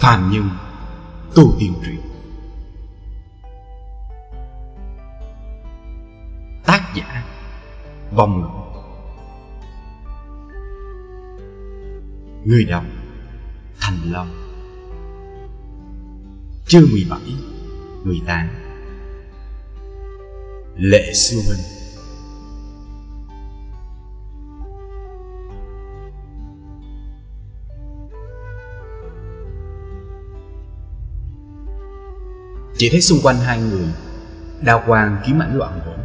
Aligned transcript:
phàm 0.00 0.30
nhân 0.32 0.50
tu 1.34 1.54
tiên 1.58 1.74
truyện 1.84 2.00
tác 6.64 6.92
giả 6.94 7.24
vong 8.10 8.42
ngữ 8.42 8.60
người 12.44 12.64
đọc, 12.64 12.84
thành 13.80 13.98
long. 14.04 14.28
Chương 16.66 16.84
17 16.92 17.20
18 18.04 18.48
lệ 20.76 21.12
siêu 21.14 21.40
minh. 21.48 21.79
Chỉ 32.80 32.90
thấy 32.90 33.00
xung 33.00 33.18
quanh 33.22 33.36
hai 33.36 33.60
người, 33.60 33.86
Đao 34.60 34.82
quang 34.86 35.16
kiếm 35.26 35.42
ảnh 35.42 35.56
loạn 35.56 35.80
hỗn. 35.86 35.96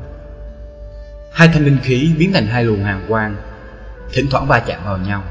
Hai 1.34 1.48
thanh 1.48 1.65
linh 1.65 1.77
khí 1.84 2.13
biến 2.17 2.34
thành 2.34 2.48
hai 2.48 2.63
luồng 2.63 2.84
hàng 2.84 3.05
quang, 3.07 3.35
Thỉnh 4.13 4.25
thoảng 4.31 4.48
va 4.48 4.59
chạm 4.59 4.79
vào 4.85 4.98
nhau, 4.98 5.23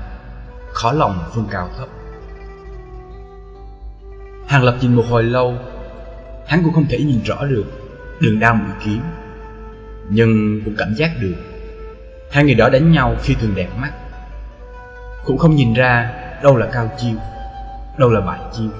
Khó 0.72 0.92
lòng 0.92 1.18
phân 1.34 1.46
cao 1.50 1.70
thấp. 1.78 1.88
Hàng 4.46 4.62
Lập 4.62 4.76
nhìn 4.80 4.94
một 4.94 5.04
hồi 5.08 5.22
lâu, 5.22 5.58
Hắn 6.46 6.62
cũng 6.64 6.74
không 6.74 6.86
thể 6.88 6.98
nhìn 6.98 7.22
rõ 7.24 7.44
được 7.44 7.64
Đường 8.20 8.40
đao 8.40 8.54
mũi 8.54 8.72
kiếm, 8.84 9.00
Nhưng 10.08 10.60
cũng 10.64 10.74
cảm 10.78 10.94
giác 10.94 11.10
được 11.20 11.36
Hai 12.30 12.44
người 12.44 12.54
đó 12.54 12.68
đánh 12.68 12.92
nhau 12.92 13.16
phi 13.20 13.34
thường 13.34 13.54
đẹp 13.54 13.68
mắt. 13.76 13.92
Cũng 15.24 15.38
không 15.38 15.56
nhìn 15.56 15.74
ra 15.74 16.12
đâu 16.42 16.56
là 16.56 16.66
cao 16.72 16.90
chiêu, 16.98 17.16
Đâu 17.98 18.10
là 18.10 18.20
bại 18.20 18.40
chiêu 18.52 18.70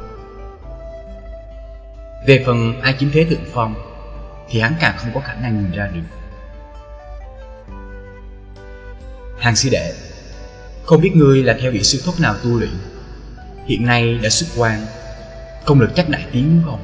về 2.27 2.43
phần 2.47 2.81
ai 2.81 2.95
chiếm 2.99 3.11
thế 3.11 3.25
thượng 3.25 3.45
phong, 3.53 3.75
Thì 4.49 4.61
hắn 4.61 4.75
càng 4.81 4.95
không 4.99 5.11
có 5.15 5.21
khả 5.21 5.35
năng 5.35 5.63
nhìn 5.63 5.73
ra 5.73 5.87
được. 5.87 6.01
Hàng 9.39 9.57
sư 9.57 9.69
đệ, 9.73 9.93
Không 10.85 11.01
biết 11.01 11.13
ngươi 11.15 11.43
là 11.43 11.57
theo 11.61 11.71
vị 11.71 11.83
sư 11.83 12.03
thúc 12.05 12.21
nào 12.21 12.35
tu 12.45 12.59
luyện, 12.59 12.71
Hiện 13.67 13.87
nay 13.87 14.19
đã 14.23 14.29
xuất 14.29 14.47
quan, 14.57 14.87
Công 15.67 15.81
lực 15.81 15.91
chắc 15.95 16.09
đại 16.09 16.27
tiến 16.33 16.51
đúng 16.55 16.71
không? 16.71 16.81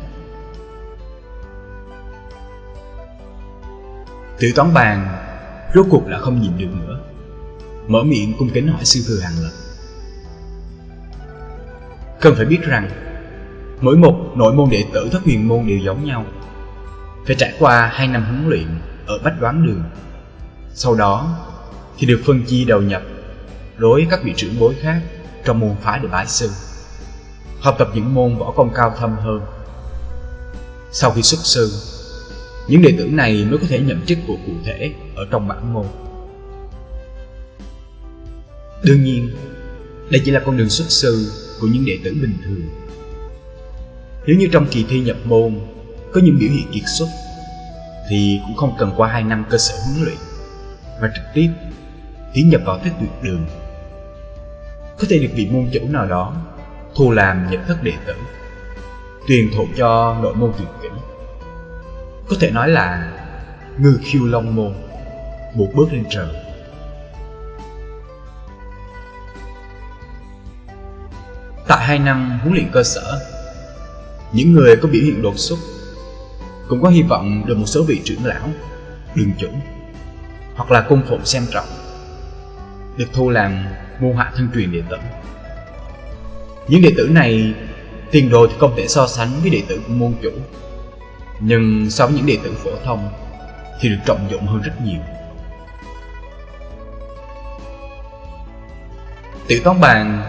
Tử 4.38 4.52
toán 4.54 4.74
bàn, 4.74 5.08
Rốt 5.74 5.86
cuộc 5.90 6.06
là 6.06 6.18
không 6.18 6.40
nhìn 6.42 6.58
được 6.58 6.80
nữa. 6.80 7.00
Mở 7.86 8.02
miệng 8.02 8.34
cung 8.38 8.50
kính 8.54 8.68
hỏi 8.68 8.84
sư 8.84 9.00
thừa 9.06 9.20
hàng 9.20 9.42
lập. 9.42 9.50
Cần 12.20 12.34
phải 12.36 12.46
biết 12.46 12.60
rằng 12.62 13.09
Mỗi 13.80 13.96
một 13.96 14.32
nội 14.34 14.54
môn 14.54 14.70
đệ 14.70 14.84
tử 14.92 15.08
thất 15.12 15.22
huyền 15.24 15.48
môn 15.48 15.66
đều 15.66 15.78
giống 15.78 16.04
nhau. 16.04 16.24
Phải 17.26 17.36
trải 17.38 17.52
qua 17.58 17.90
hai 17.92 18.08
năm 18.08 18.24
huấn 18.24 18.48
luyện 18.48 18.66
ở 19.06 19.18
bách 19.24 19.40
đoán 19.40 19.66
đường. 19.66 19.82
Sau 20.74 20.94
đó 20.94 21.38
thì 21.98 22.06
được 22.06 22.20
phân 22.26 22.42
chia 22.42 22.64
đầu 22.64 22.82
nhập 22.82 23.02
đối 23.76 24.06
các 24.10 24.20
vị 24.24 24.32
trưởng 24.36 24.58
bối 24.58 24.74
khác 24.80 25.00
trong 25.44 25.60
môn 25.60 25.74
phái 25.82 25.98
để 26.02 26.08
bái 26.08 26.26
sư. 26.26 26.50
Học 27.60 27.76
tập 27.78 27.88
những 27.94 28.14
môn 28.14 28.36
võ 28.36 28.50
công 28.50 28.70
cao 28.74 28.94
thâm 28.98 29.16
hơn. 29.16 29.40
Sau 30.92 31.10
khi 31.10 31.22
xuất 31.22 31.40
sư 31.40 31.72
Những 32.68 32.82
đệ 32.82 32.94
tử 32.98 33.06
này 33.06 33.46
mới 33.50 33.58
có 33.58 33.66
thể 33.68 33.78
nhận 33.78 34.00
chức 34.06 34.18
vụ 34.26 34.38
cụ 34.46 34.52
thể 34.64 34.92
ở 35.16 35.26
trong 35.30 35.48
bản 35.48 35.72
môn. 35.72 35.86
Đương 38.84 39.04
nhiên, 39.04 39.30
đây 40.10 40.22
chỉ 40.24 40.30
là 40.30 40.40
con 40.40 40.56
đường 40.56 40.68
xuất 40.68 40.90
sư 40.90 41.30
của 41.60 41.66
những 41.66 41.84
đệ 41.84 41.98
tử 42.04 42.10
bình 42.22 42.34
thường 42.44 42.79
nếu 44.26 44.36
như 44.36 44.48
trong 44.52 44.66
kỳ 44.70 44.86
thi 44.88 45.00
nhập 45.00 45.16
môn 45.24 45.60
có 46.12 46.20
những 46.24 46.38
biểu 46.38 46.50
hiện 46.50 46.66
kiệt 46.72 46.82
xuất, 46.98 47.06
thì 48.08 48.40
cũng 48.46 48.56
không 48.56 48.74
cần 48.78 48.92
qua 48.96 49.08
2 49.08 49.22
năm 49.22 49.44
cơ 49.50 49.58
sở 49.58 49.74
huấn 49.84 50.04
luyện. 50.04 50.18
Mà 51.02 51.12
trực 51.14 51.24
tiếp, 51.34 51.50
tiến 52.32 52.48
nhập 52.48 52.60
vào 52.64 52.78
thất 52.78 52.90
tuyệt 53.00 53.10
đường. 53.22 53.46
Có 54.98 55.06
thể 55.08 55.18
được 55.18 55.30
vị 55.34 55.48
môn 55.52 55.68
chủ 55.72 55.80
nào 55.88 56.06
đó 56.06 56.36
thu 56.96 57.10
làm 57.10 57.50
nhập 57.50 57.60
thất 57.66 57.82
đệ 57.82 57.92
tử, 58.06 58.14
truyền 59.28 59.50
thụ 59.56 59.66
cho 59.76 60.18
nội 60.22 60.34
môn 60.34 60.52
tuyệt 60.58 60.68
kỹ 60.82 60.88
có 62.30 62.36
thể 62.40 62.50
nói 62.50 62.68
là 62.68 63.12
ngư 63.78 63.98
khiêu 64.02 64.26
long 64.26 64.56
môn, 64.56 64.74
một 65.54 65.68
bước 65.74 65.92
lên 65.92 66.04
trời. 66.10 66.28
Tại 71.68 71.86
hai 71.86 71.98
năm 71.98 72.38
huấn 72.42 72.54
luyện 72.54 72.70
cơ 72.72 72.82
sở 72.82 73.20
những 74.32 74.52
người 74.52 74.76
có 74.76 74.88
biểu 74.88 75.02
hiện 75.02 75.22
đột 75.22 75.38
xuất 75.38 75.58
cũng 76.68 76.82
có 76.82 76.88
hy 76.88 77.02
vọng 77.02 77.42
được 77.46 77.58
một 77.58 77.66
số 77.66 77.82
vị 77.82 78.00
trưởng 78.04 78.24
lão, 78.24 78.48
đường 79.14 79.32
chủ 79.38 79.48
hoặc 80.54 80.70
là 80.70 80.80
cung 80.80 81.02
phụng 81.08 81.24
xem 81.24 81.42
trọng 81.52 81.66
được 82.96 83.06
thu 83.12 83.30
làm 83.30 83.64
môn 84.00 84.16
hạ 84.16 84.32
thân 84.36 84.48
truyền 84.54 84.72
đệ 84.72 84.82
tử. 84.90 84.96
Những 86.68 86.82
đệ 86.82 86.92
tử 86.96 87.08
này 87.08 87.54
tiền 88.10 88.30
đồ 88.30 88.46
thì 88.46 88.54
không 88.58 88.74
thể 88.76 88.88
so 88.88 89.06
sánh 89.06 89.28
với 89.40 89.50
đệ 89.50 89.62
tử 89.68 89.80
của 89.86 89.92
môn 89.92 90.14
chủ 90.22 90.30
nhưng 91.40 91.90
so 91.90 92.06
với 92.06 92.16
những 92.16 92.26
đệ 92.26 92.38
tử 92.44 92.54
phổ 92.64 92.70
thông 92.84 93.08
thì 93.80 93.88
được 93.88 93.98
trọng 94.06 94.28
dụng 94.30 94.46
hơn 94.46 94.62
rất 94.62 94.72
nhiều. 94.84 95.00
Tiểu 99.46 99.60
toán 99.64 99.80
bàn 99.80 100.22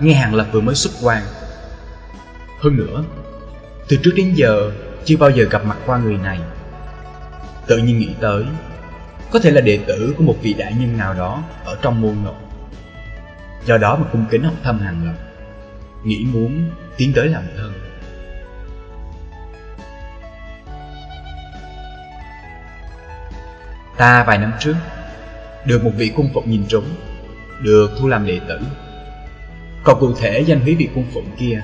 nghe 0.00 0.14
hàng 0.14 0.34
lập 0.34 0.46
vừa 0.52 0.60
mới 0.60 0.74
xuất 0.74 0.92
quan 1.02 1.22
hơn 2.60 2.76
nữa 2.76 3.04
từ 3.88 3.96
trước 4.02 4.12
đến 4.16 4.32
giờ, 4.34 4.70
chưa 5.04 5.16
bao 5.16 5.30
giờ 5.30 5.44
gặp 5.50 5.64
mặt 5.64 5.76
qua 5.86 5.98
người 5.98 6.18
này. 6.18 6.40
Tự 7.66 7.78
nhiên 7.78 7.98
nghĩ 7.98 8.14
tới, 8.20 8.44
Có 9.30 9.38
thể 9.38 9.50
là 9.50 9.60
đệ 9.60 9.78
tử 9.86 10.14
của 10.18 10.24
một 10.24 10.36
vị 10.42 10.54
đại 10.58 10.74
nhân 10.80 10.96
nào 10.96 11.14
đó 11.14 11.42
Ở 11.64 11.76
trong 11.82 12.00
môn 12.00 12.16
nội. 12.24 12.34
Do 13.66 13.78
đó 13.78 13.96
mà 13.96 14.06
cung 14.12 14.24
kính 14.30 14.42
học 14.42 14.54
thâm 14.62 14.78
hàng 14.78 15.06
lập 15.06 15.14
Nghĩ 16.04 16.26
muốn 16.32 16.70
tiến 16.96 17.12
tới 17.14 17.28
làm 17.28 17.42
thân. 17.56 17.72
Ta 23.96 24.24
vài 24.24 24.38
năm 24.38 24.52
trước, 24.60 24.74
Được 25.64 25.84
một 25.84 25.92
vị 25.96 26.12
cung 26.16 26.28
phụng 26.34 26.50
nhìn 26.50 26.64
trúng, 26.68 26.84
Được 27.62 27.90
thu 27.98 28.08
làm 28.08 28.26
đệ 28.26 28.40
tử. 28.48 28.58
Còn 29.84 30.00
cụ 30.00 30.12
thể 30.12 30.40
danh 30.40 30.60
húy 30.60 30.74
vị 30.74 30.88
cung 30.94 31.06
phụng 31.14 31.30
kia 31.38 31.62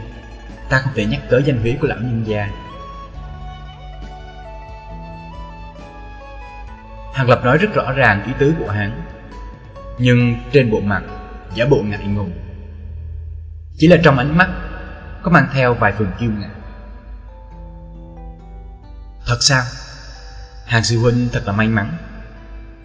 ta 0.69 0.79
không 0.79 0.93
thể 0.95 1.07
nhắc 1.07 1.21
tới 1.31 1.43
danh 1.47 1.59
húy 1.63 1.77
của 1.81 1.87
lão 1.87 1.99
nhân 1.99 2.25
gia. 2.27 2.49
Hàng 7.15 7.29
Lập 7.29 7.45
nói 7.45 7.59
rất 7.59 7.75
rõ 7.75 7.93
ràng 7.93 8.25
ý 8.25 8.33
tứ 8.39 8.55
của 8.59 8.71
hắn, 8.71 9.03
Nhưng 9.99 10.35
trên 10.53 10.71
bộ 10.71 10.81
mặt 10.81 11.03
giả 11.55 11.65
bộ 11.71 11.83
ngại 11.83 12.07
ngùng. 12.07 12.33
Chỉ 13.77 13.87
là 13.87 13.97
trong 14.05 14.19
ánh 14.19 14.37
mắt 14.39 14.49
có 15.23 15.31
mang 15.31 15.47
theo 15.55 15.75
vài 15.75 15.93
phần 15.93 16.09
kiêu 16.21 16.31
ngạo. 16.31 16.51
Thật 19.27 19.37
sao? 19.41 19.63
Hàng 20.67 20.85
sư 20.85 20.99
huynh 20.99 21.29
thật 21.33 21.43
là 21.47 21.53
may 21.53 21.69
mắn. 21.69 21.93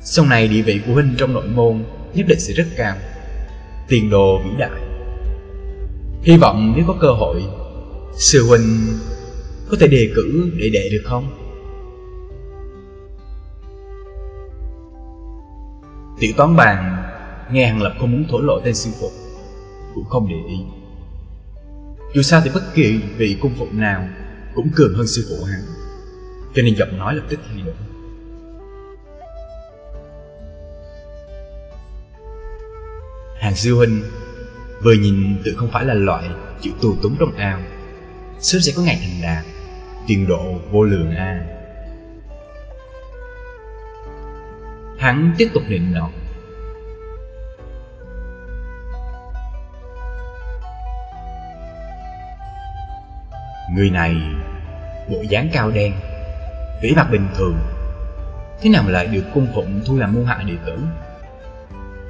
Sau 0.02 0.26
này 0.26 0.48
địa 0.48 0.62
vị 0.62 0.82
của 0.88 0.94
huynh 0.94 1.16
trong 1.18 1.34
nội 1.34 1.48
môn 1.48 1.84
nhất 2.14 2.26
định 2.30 2.40
sẽ 2.40 2.54
rất 2.54 2.68
cao, 2.78 2.96
Tiền 3.88 4.10
đồ 4.10 4.42
vĩ 4.44 4.50
đại. 4.58 4.70
Hy 6.24 6.38
vọng 6.38 6.74
nếu 6.76 6.86
có 6.88 6.96
cơ 7.02 7.08
hội 7.12 7.44
Sư 8.20 8.44
huynh 8.48 9.00
có 9.70 9.78
thể 9.80 9.88
đề 9.88 10.12
cử 10.16 10.52
để 10.58 10.70
đệ 10.70 10.90
được 10.92 11.02
không? 11.06 11.30
Tiểu 16.20 16.32
toán 16.38 16.56
bàn 16.56 17.04
nghe 17.52 17.68
Hàng 17.68 17.82
Lập 17.82 17.96
không 18.00 18.12
muốn 18.12 18.26
thổ 18.30 18.40
lộ 18.40 18.60
tên 18.60 18.76
sư 18.76 18.90
phụ, 19.00 19.12
Cũng 19.96 20.06
không 20.06 20.28
để 20.30 20.36
ý 20.50 20.58
Dù 22.16 22.22
sao 22.22 22.42
thì 22.44 22.50
bất 22.54 22.64
kỳ 22.76 23.00
vị 23.18 23.38
cung 23.42 23.54
phụ 23.58 23.68
nào 23.72 24.08
Cũng 24.56 24.70
cường 24.76 24.94
hơn 24.94 25.08
sư 25.08 25.26
phụ 25.30 25.44
hắn, 25.46 25.62
Cho 26.56 26.62
nên 26.62 26.76
giọng 26.76 26.98
nói 26.98 27.16
lập 27.16 27.24
tức 27.30 27.40
thay 27.48 27.62
đổi 27.66 27.76
Hàng 33.40 33.56
sư 33.56 33.76
huynh 33.76 34.02
Vừa 34.84 34.94
nhìn 34.94 35.38
tự 35.46 35.54
không 35.58 35.70
phải 35.72 35.86
là 35.86 35.94
loại 35.94 36.30
chịu 36.62 36.74
tù 36.82 36.96
túng 37.02 37.16
trong 37.20 37.32
ao 37.32 37.60
sớm 38.40 38.62
sẽ 38.62 38.72
có 38.76 38.82
ngày 38.82 39.00
thành 39.02 39.22
đạt. 39.22 39.46
Tiền 40.08 40.28
độ 40.28 40.60
vô 40.72 40.84
lượng 40.84 41.16
a. 41.16 41.42
Hắn 45.00 45.36
tiếp 45.38 45.48
tục 45.54 45.64
nịnh 45.70 45.94
nọt 45.94 46.12
người 53.78 53.90
này, 53.90 54.16
bộ 55.10 55.22
dáng 55.30 55.50
cao 55.54 55.72
đen 55.72 55.94
vĩ 56.82 56.94
mặt 56.96 57.08
bình 57.12 57.28
thường. 57.36 57.58
Thế 58.62 58.70
nào 58.70 58.84
mà 58.84 58.92
lại 58.92 59.08
được 59.08 59.24
cung 59.34 59.48
phụng 59.56 59.82
thu 59.86 59.98
làm 59.98 60.14
môn 60.14 60.26
hạ 60.26 60.44
đệ 60.48 60.54
tử? 60.66 60.80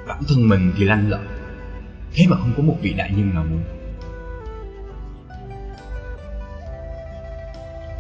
Bản 0.08 0.22
thân 0.28 0.50
mình 0.50 0.74
thì 0.78 0.84
lanh 0.84 1.10
lợi, 1.10 1.26
thế 2.14 2.26
mà 2.30 2.38
không 2.38 2.54
có 2.58 2.64
một 2.64 2.76
vị 2.82 2.94
đại 2.94 3.12
nhân 3.12 3.34
nào 3.34 3.44
muốn. 3.44 3.64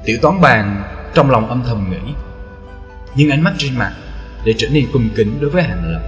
Tiểu 0.08 0.18
toán 0.22 0.42
bàn 0.42 0.84
trong 1.14 1.32
lòng 1.32 1.50
âm 1.50 1.64
thầm 1.68 1.90
nghĩ. 1.90 2.14
Nhưng 3.16 3.30
ánh 3.30 3.44
mắt 3.44 3.54
trên 3.58 3.78
mặt 3.78 3.94
để 4.46 4.54
trở 4.58 4.68
nên 4.70 4.88
cung 4.94 5.10
kính 5.16 5.38
đối 5.42 5.50
với 5.50 5.64
Hàng 5.64 5.84
Lập. 5.86 6.02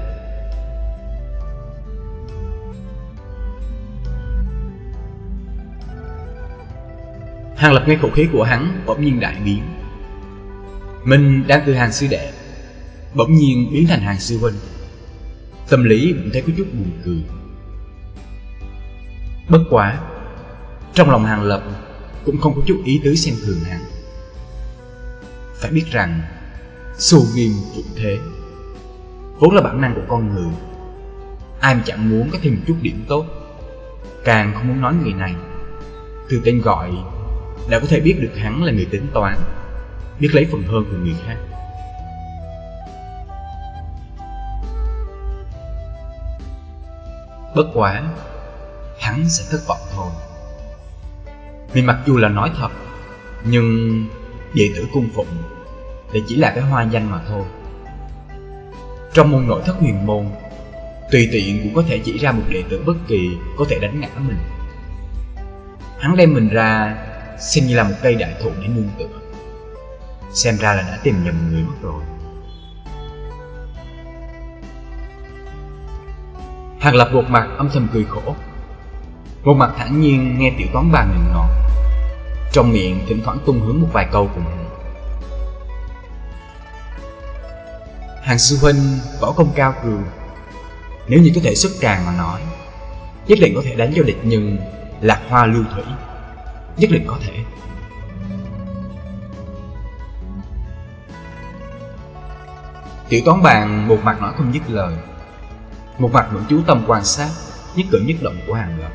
Hàng 7.58 7.74
Lập 7.74 7.84
nghe 7.88 7.96
khẩu 8.02 8.12
khí 8.12 8.28
của 8.34 8.44
hắn 8.44 8.84
bỗng 8.86 9.06
nhiên 9.06 9.20
đại 9.20 9.36
biến. 9.46 9.62
Mình 11.04 11.44
đang 11.48 11.64
từ 11.66 11.74
hàng 11.74 11.92
sư 11.92 12.08
đệ, 12.10 12.32
Bỗng 13.14 13.34
nhiên 13.34 13.70
biến 13.74 13.88
thành 13.88 14.02
hàng 14.02 14.20
sư 14.20 14.38
huynh. 14.38 14.56
Tâm 15.70 15.84
lý 15.84 16.14
cũng 16.14 16.30
thấy 16.34 16.42
có 16.42 16.54
chút 16.58 16.68
buồn 16.74 16.92
cười. 17.06 17.24
Bất 19.50 19.62
quá, 19.70 20.00
Trong 20.94 21.10
lòng 21.10 21.26
Hàng 21.26 21.44
Lập 21.44 21.64
cũng 22.26 22.38
không 22.42 22.54
có 22.56 22.62
chút 22.66 22.82
ý 22.86 23.02
tứ 23.04 23.16
xem 23.16 23.36
thường 23.46 23.60
hắn 23.70 23.82
Phải 25.56 25.72
biết 25.72 25.86
rằng, 25.92 26.22
Xù 26.98 27.26
nghiêm 27.36 27.52
cũng 27.76 27.86
thế. 27.96 28.18
Vốn 29.40 29.56
là 29.56 29.62
bản 29.62 29.82
năng 29.82 29.96
của 29.96 30.02
con 30.08 30.34
người, 30.34 30.52
Ai 31.60 31.76
mà 31.76 31.84
chẳng 31.86 32.10
muốn 32.10 32.30
có 32.32 32.38
thêm 32.42 32.56
một 32.56 32.62
chút 32.68 32.76
điểm 32.82 33.06
tốt. 33.08 33.26
Càng 34.24 34.54
không 34.54 34.68
muốn 34.68 34.82
nói 34.82 34.94
người 35.04 35.14
này, 35.14 35.36
Từ 36.30 36.42
tên 36.46 36.62
gọi 36.62 36.92
Đã 37.70 37.80
có 37.80 37.86
thể 37.90 38.00
biết 38.00 38.16
được 38.20 38.38
hắn 38.38 38.64
là 38.64 38.72
người 38.72 38.86
tính 38.86 39.08
toán, 39.14 39.38
Biết 40.20 40.30
lấy 40.32 40.48
phần 40.52 40.64
hơn 40.64 40.86
từ 40.92 40.98
người 40.98 41.16
khác. 41.26 41.38
Bất 47.56 47.66
quá, 47.74 48.04
Hắn 49.00 49.30
sẽ 49.30 49.44
thất 49.52 49.68
vọng 49.68 49.82
thôi. 49.96 50.29
Vì 51.74 51.82
mặc 51.82 51.98
dù 52.06 52.18
là 52.18 52.30
nói 52.30 52.52
thật, 52.58 52.70
Nhưng 53.46 54.06
đệ 54.54 54.70
tử 54.76 54.88
cung 54.94 55.10
phụng 55.14 55.28
Thì 56.12 56.24
chỉ 56.28 56.36
là 56.36 56.52
cái 56.52 56.64
hoa 56.64 56.84
danh 56.84 57.12
mà 57.12 57.22
thôi. 57.28 57.44
Trong 59.14 59.32
môn 59.32 59.48
nội 59.48 59.62
thất 59.66 59.76
huyền 59.80 60.06
môn, 60.06 60.26
Tùy 61.12 61.30
tiện 61.32 61.64
cũng 61.64 61.76
có 61.76 61.84
thể 61.88 62.00
chỉ 62.00 62.18
ra 62.18 62.32
một 62.32 62.44
đệ 62.50 62.64
tử 62.70 62.84
bất 62.86 62.96
kỳ 63.08 63.30
Có 63.58 63.66
thể 63.70 63.80
đánh 63.80 64.00
ngã 64.00 64.10
mình. 64.28 64.38
Hắn 66.00 66.16
đem 66.18 66.34
mình 66.34 66.50
ra 66.50 66.98
Xem 67.40 67.68
như 67.68 67.76
là 67.76 67.84
một 67.84 67.96
cây 68.02 68.16
đại 68.16 68.36
thụ 68.42 68.52
để 68.62 68.68
nương 68.68 68.90
tựa. 69.00 69.20
Xem 70.32 70.58
ra 70.58 70.74
là 70.74 70.82
đã 70.82 71.00
tìm 71.04 71.16
nhầm 71.24 71.36
người 71.52 71.64
mất 71.64 71.74
rồi. 71.82 72.04
Hàng 76.80 76.96
Lập 76.96 77.10
buộc 77.14 77.30
mặt, 77.30 77.48
âm 77.58 77.70
thầm 77.74 77.88
cười 77.94 78.06
khổ. 78.06 78.36
Một 79.44 79.54
mặt 79.54 79.72
thản 79.78 80.02
nhiên 80.02 80.40
nghe 80.40 80.52
tiểu 80.58 80.68
toán 80.74 80.92
bà 80.92 81.06
ngừng 81.06 81.34
ngọt. 81.34 81.50
Trong 82.52 82.72
miệng 82.72 83.06
thỉnh 83.08 83.22
thoảng 83.26 83.38
tung 83.46 83.62
hướng 83.62 83.82
một 83.82 83.88
vài 83.94 84.08
câu 84.12 84.30
cùng 84.36 84.44
hắn 84.44 84.66
Hàng 88.24 88.40
sư 88.40 88.58
huynh, 88.62 89.00
võ 89.22 89.32
công 89.32 89.52
cao 89.56 89.74
cường 89.84 90.04
Nếu 91.08 91.20
như 91.20 91.32
có 91.36 91.42
thể 91.44 91.56
xuất 91.56 91.72
tràng 91.82 92.06
mà 92.06 92.14
nói, 92.18 92.42
Nhất 93.28 93.40
định 93.42 93.56
có 93.56 93.62
thể 93.66 93.76
đánh 93.76 93.94
cho 93.96 94.04
địch 94.04 94.20
nhưng 94.24 94.58
Lạc 95.02 95.22
hoa 95.30 95.46
lưu 95.46 95.64
thủy, 95.74 95.84
Nhất 96.78 96.90
định 96.92 97.04
có 97.08 97.18
thể. 97.28 97.34
Tiểu 103.10 103.22
toán 103.26 103.44
bàn 103.44 103.88
một 103.88 103.98
mặt 104.04 104.22
nói 104.22 104.34
không 104.38 104.54
dứt 104.54 104.64
lời. 104.68 104.94
Một 106.00 106.12
mặt 106.14 106.28
vẫn 106.32 106.44
chú 106.50 106.62
tâm 106.68 106.84
quan 106.88 107.06
sát, 107.06 107.30
nhất 107.76 107.86
cử 107.92 108.02
nhất 108.06 108.18
động 108.22 108.38
của 108.48 108.54
hàng 108.54 108.80
lập. 108.80 108.92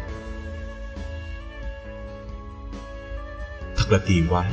Thật 3.84 3.92
là 3.92 3.98
kỳ 4.06 4.22
quái. 4.30 4.50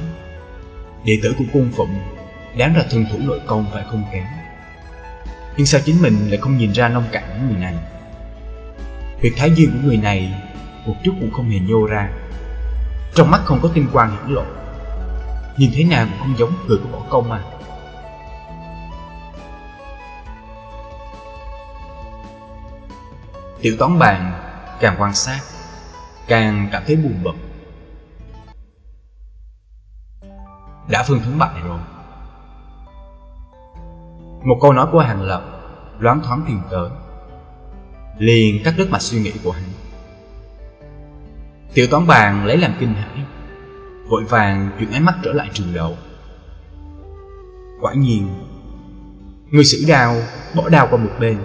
Đệ 1.05 1.19
tử 1.23 1.35
của 1.37 1.43
cung 1.53 1.71
phụng 1.75 1.99
đáng 2.57 2.73
ra 2.73 2.83
thân 2.91 3.05
thủ 3.11 3.17
nội 3.19 3.41
công 3.45 3.65
phải 3.73 3.83
không 3.91 4.03
kém. 4.13 4.23
Nhưng 5.57 5.65
sao 5.65 5.81
chính 5.85 6.01
mình 6.01 6.29
lại 6.29 6.37
không 6.37 6.57
nhìn 6.57 6.71
ra 6.71 6.89
nông 6.89 7.03
cạn 7.11 7.23
của 7.27 7.45
người 7.49 7.61
này? 7.61 7.75
Việc 9.21 9.33
thái 9.37 9.51
dương 9.55 9.71
của 9.71 9.87
người 9.87 9.97
này 9.97 10.33
một 10.85 10.95
chút 11.03 11.11
cũng 11.19 11.31
không 11.31 11.49
hề 11.49 11.59
nhô 11.59 11.85
ra. 11.85 12.09
Trong 13.15 13.31
mắt 13.31 13.41
không 13.45 13.59
có 13.61 13.69
tinh 13.73 13.87
quang 13.93 14.11
hiển 14.11 14.35
lộ. 14.35 14.43
Nhìn 15.57 15.71
thế 15.73 15.83
nào 15.83 16.05
cũng 16.05 16.19
không 16.19 16.37
giống 16.37 16.67
người 16.67 16.77
của 16.77 16.89
võ 16.89 17.05
công 17.09 17.29
mà. 17.29 17.43
Tiểu 23.61 23.75
toán 23.79 23.99
bàn 23.99 24.31
càng 24.79 24.95
quan 24.99 25.13
sát, 25.13 25.39
Càng 26.27 26.69
cảm 26.71 26.83
thấy 26.87 26.95
buồn 26.95 27.23
bực. 27.23 27.50
Đã 30.89 31.03
phương 31.07 31.19
thắng 31.19 31.37
bại 31.37 31.61
rồi. 31.63 31.79
Một 34.43 34.57
câu 34.61 34.73
nói 34.73 34.87
của 34.91 34.99
Hàng 34.99 35.21
Lập 35.21 35.43
Loáng 35.99 36.21
thoáng 36.21 36.43
tìm 36.47 36.59
tới. 36.71 36.89
Liền 38.17 38.63
cắt 38.63 38.73
đứt 38.77 38.87
mạch 38.91 39.01
suy 39.01 39.19
nghĩ 39.19 39.33
của 39.43 39.51
hắn. 39.51 39.63
Tiểu 41.73 41.87
toán 41.91 42.07
bàn 42.07 42.45
lấy 42.45 42.57
làm 42.57 42.73
kinh 42.79 42.93
hãi, 42.93 43.25
Vội 44.09 44.23
vàng 44.23 44.71
chuyển 44.79 44.91
ánh 44.91 45.05
mắt 45.05 45.15
trở 45.23 45.33
lại 45.33 45.49
trường 45.53 45.73
đầu. 45.73 45.97
Quả 47.81 47.93
nhiên, 47.93 48.27
Người 49.51 49.63
sử 49.63 49.85
đao 49.87 50.15
bỏ 50.55 50.69
đao 50.69 50.87
qua 50.91 50.97
một 50.97 51.11
bên. 51.19 51.37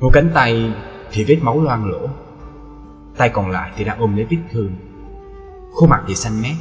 Một 0.00 0.10
cánh 0.12 0.30
tay 0.34 0.72
thì 1.12 1.24
vết 1.24 1.38
máu 1.42 1.62
loang 1.62 1.84
lỗ 1.90 2.08
tay 3.16 3.28
còn 3.28 3.50
lại 3.50 3.72
thì 3.76 3.84
đang 3.84 3.98
ôm 3.98 4.16
lấy 4.16 4.26
vết 4.30 4.36
thương. 4.52 4.72
Khuôn 5.72 5.90
mặt 5.90 6.02
thì 6.06 6.14
xanh 6.14 6.42
mét 6.42 6.56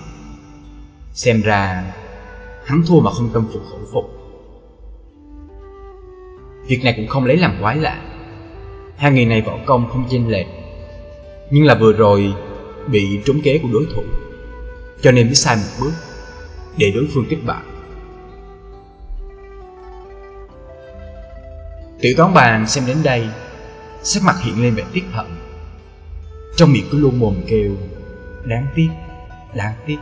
xem 1.18 1.42
ra, 1.42 1.84
hắn 2.66 2.82
thua 2.88 3.00
mà 3.00 3.12
không 3.12 3.30
tâm 3.34 3.48
phục 3.54 3.62
khẩu 3.70 3.80
phục. 3.94 4.06
Việc 6.68 6.80
này 6.84 6.94
cũng 6.98 7.08
không 7.08 7.26
lấy 7.26 7.38
làm 7.38 7.58
quái 7.62 7.78
lạ. 7.78 8.02
Hai 8.98 9.12
người 9.12 9.26
này 9.26 9.42
võ 9.42 9.58
công 9.66 9.90
không 9.90 10.06
chênh 10.10 10.30
lệch, 10.30 10.48
nhưng 11.52 11.66
là 11.66 11.76
vừa 11.76 11.94
rồi 11.94 12.34
bị 12.88 13.22
trúng 13.26 13.42
kế 13.42 13.58
của 13.58 13.70
đối 13.74 13.86
thủ, 13.96 14.04
cho 15.02 15.12
nên 15.12 15.26
mới 15.26 15.36
sai 15.36 15.56
một 15.56 15.72
bước 15.82 15.94
để 16.78 16.92
đối 16.96 17.08
phương 17.14 17.26
kích 17.30 17.46
bại. 17.46 17.64
Tiểu 22.00 22.14
toán 22.18 22.34
bàn 22.34 22.68
xem 22.68 22.84
đến 22.88 22.98
đây, 23.04 23.28
sắc 24.04 24.24
mặt 24.24 24.36
hiện 24.44 24.62
lên 24.64 24.76
vẻ 24.76 24.84
tiếc 24.94 25.04
hận. 25.12 25.26
Trong 26.56 26.74
miệng 26.74 26.88
cứ 26.92 27.00
luôn 27.00 27.20
mồm 27.20 27.36
kêu, 27.48 27.76
đáng 28.44 28.68
tiếc 28.76 28.90
đáng 29.56 29.74
tiếc. 29.86 29.98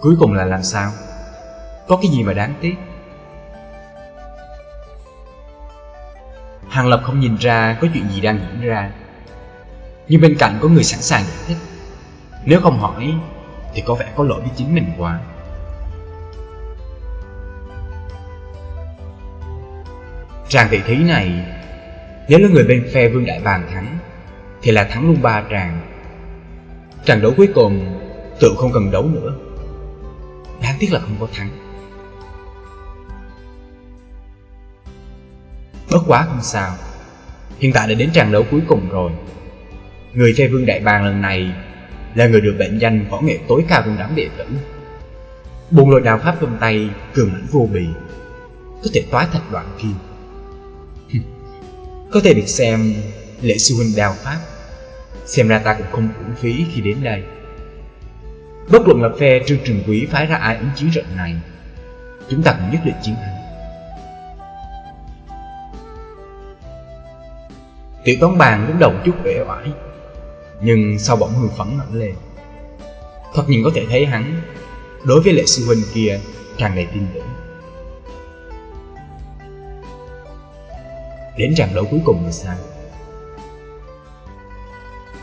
Cuối 0.00 0.16
cùng 0.20 0.34
là 0.34 0.44
làm 0.44 0.62
sao? 0.62 0.92
Có 1.88 1.96
cái 1.96 2.10
gì 2.10 2.22
mà 2.22 2.32
đáng 2.32 2.54
tiếc? 2.60 2.74
Hàng 6.68 6.86
lập 6.86 7.00
không 7.04 7.20
nhìn 7.20 7.36
ra 7.36 7.78
có 7.80 7.88
chuyện 7.94 8.08
gì 8.08 8.20
đang 8.20 8.38
diễn 8.38 8.68
ra. 8.68 8.90
Nhưng 10.08 10.20
bên 10.20 10.36
cạnh 10.38 10.58
có 10.62 10.68
người 10.68 10.84
sẵn 10.84 11.00
sàng 11.00 11.24
giải 11.24 11.36
thích. 11.46 11.56
Nếu 12.44 12.60
không 12.60 12.78
hỏi, 12.78 13.14
thì 13.74 13.82
có 13.86 13.94
vẻ 13.94 14.06
có 14.16 14.24
lỗi 14.24 14.40
với 14.40 14.50
chính 14.56 14.74
mình 14.74 14.92
quá. 14.98 15.20
Tràng 20.48 20.68
tỷ 20.70 20.80
thí 20.80 20.96
này, 20.96 21.46
Nếu 22.28 22.38
là 22.38 22.48
người 22.48 22.64
bên 22.64 22.88
phe 22.92 23.08
Vương 23.08 23.26
Đại 23.26 23.40
Bàng 23.44 23.66
thắng, 23.74 23.98
Thì 24.62 24.70
là 24.70 24.84
thắng 24.84 25.06
luôn 25.06 25.22
ba 25.22 25.42
tràng. 25.50 25.80
Tràng 27.04 27.22
đấu 27.22 27.32
cuối 27.36 27.48
cùng 27.54 28.00
Tự 28.40 28.54
không 28.58 28.72
cần 28.72 28.90
đấu 28.90 29.04
nữa. 29.04 29.32
Đáng 30.62 30.76
tiếc 30.78 30.92
là 30.92 31.00
không 31.00 31.16
có 31.20 31.28
thắng. 31.34 31.48
Bất 35.90 36.00
quá 36.06 36.26
không 36.28 36.42
sao. 36.42 36.74
Hiện 37.58 37.72
tại 37.72 37.88
đã 37.88 37.94
đến 37.94 38.10
trận 38.12 38.32
đấu 38.32 38.44
cuối 38.50 38.60
cùng 38.68 38.88
rồi. 38.90 39.12
Người 40.14 40.34
chơi 40.36 40.48
Vương 40.48 40.66
Đại 40.66 40.80
Bàng 40.80 41.04
lần 41.04 41.22
này 41.22 41.54
Là 42.14 42.26
người 42.26 42.40
được 42.40 42.56
bệnh 42.58 42.78
danh 42.78 43.06
võ 43.10 43.20
nghệ 43.20 43.38
tối 43.48 43.64
cao 43.68 43.82
trong 43.84 43.96
đám 43.98 44.14
đệ 44.14 44.28
tử. 44.38 44.44
Buồn 45.70 45.90
lôi 45.90 46.00
đào 46.00 46.18
pháp 46.18 46.36
trong 46.40 46.56
tay, 46.60 46.90
Cường 47.14 47.32
lãnh 47.32 47.46
vô 47.50 47.68
bì. 47.72 47.86
Có 48.82 48.90
thể 48.94 49.04
toái 49.10 49.26
thạch 49.32 49.52
đoạn 49.52 49.66
kim. 49.82 49.94
Có 52.12 52.20
thể 52.24 52.34
được 52.34 52.46
xem 52.46 52.94
lễ 53.42 53.58
sư 53.58 53.74
huynh 53.76 53.96
đào 53.96 54.14
pháp. 54.24 54.38
Xem 55.26 55.48
ra 55.48 55.58
ta 55.58 55.74
cũng 55.74 55.86
không 55.92 56.08
uổng 56.18 56.36
phí 56.36 56.64
khi 56.74 56.80
đến 56.80 56.96
đây. 57.02 57.22
Bất 58.70 58.82
luận 58.86 59.02
là 59.02 59.08
phe 59.18 59.40
trương 59.46 59.58
trường 59.64 59.82
quý 59.86 60.06
phái 60.10 60.26
ra 60.26 60.36
ai 60.36 60.56
ứng 60.56 60.70
chiến 60.76 60.90
trận 60.94 61.04
này, 61.16 61.34
Chúng 62.28 62.42
ta 62.42 62.52
cũng 62.52 62.70
nhất 62.72 62.80
định 62.84 62.94
chiến 63.02 63.14
thắng. 63.14 63.34
Tiểu 68.04 68.16
tống 68.20 68.38
bàn 68.38 68.66
lúc 68.66 68.76
đầu 68.78 68.92
chút 69.04 69.14
vẻ 69.24 69.44
oải, 69.48 69.72
Nhưng 70.60 70.98
sau 70.98 71.16
bỗng 71.16 71.32
hưng 71.34 71.50
phấn 71.56 71.78
nổi 71.78 71.86
lên. 71.92 72.14
Thật 73.34 73.44
nhìn 73.48 73.64
có 73.64 73.70
thể 73.74 73.86
thấy 73.90 74.06
hắn 74.06 74.40
Đối 75.04 75.20
với 75.20 75.32
lệ 75.32 75.44
sư 75.46 75.66
huynh 75.66 75.82
kia 75.94 76.20
tràn 76.56 76.74
đầy 76.74 76.86
tin 76.94 77.06
tưởng. 77.14 77.28
Đến 81.36 81.54
trận 81.56 81.68
đấu 81.74 81.84
cuối 81.90 82.00
cùng 82.04 82.24
là 82.24 82.30
sao? 82.30 82.56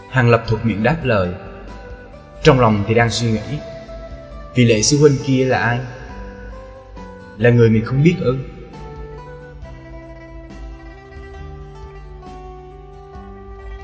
Hàng 0.10 0.30
Lập 0.30 0.44
thuộc 0.48 0.66
miệng 0.66 0.84
đáp 0.84 0.98
lời 1.04 1.30
trong 2.44 2.60
lòng 2.60 2.84
thì 2.88 2.94
đang 2.94 3.10
suy 3.10 3.32
nghĩ 3.32 3.60
Vì 4.56 4.66
lệ 4.66 4.82
sư 4.82 4.98
huynh 4.98 5.18
kia 5.26 5.46
là 5.46 5.60
ai? 5.60 5.80
Là 7.38 7.50
người 7.50 7.70
mình 7.70 7.86
không 7.86 8.04
biết 8.04 8.16
ư? 8.22 8.38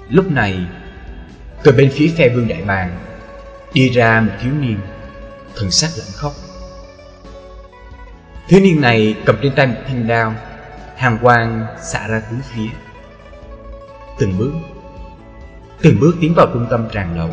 Lúc 0.09 0.31
này, 0.31 0.65
Từ 1.63 1.71
bên 1.71 1.91
phía 1.93 2.13
phe 2.17 2.29
vương 2.29 2.47
đại 2.47 2.61
bàng 2.61 2.99
Đi 3.73 3.89
ra 3.89 4.21
một 4.21 4.31
thiếu 4.41 4.53
niên, 4.53 4.79
Thần 5.55 5.71
sắc 5.71 5.89
lạnh 5.97 6.13
khóc 6.15 6.33
Thiếu 8.47 8.59
niên 8.59 8.81
này 8.81 9.15
cầm 9.25 9.35
trên 9.41 9.55
tay 9.55 9.67
một 9.67 9.81
thanh 9.87 10.07
đao, 10.07 10.33
Hàng 10.95 11.17
quang 11.21 11.65
xạ 11.81 12.07
ra 12.07 12.19
tứ 12.19 12.37
phía 12.53 12.69
Từng 14.19 14.37
bước 14.37 14.51
Từng 15.81 15.99
bước 15.99 16.15
tiến 16.21 16.33
vào 16.35 16.47
trung 16.53 16.67
tâm 16.69 16.87
tràn 16.91 17.17
lầu 17.17 17.29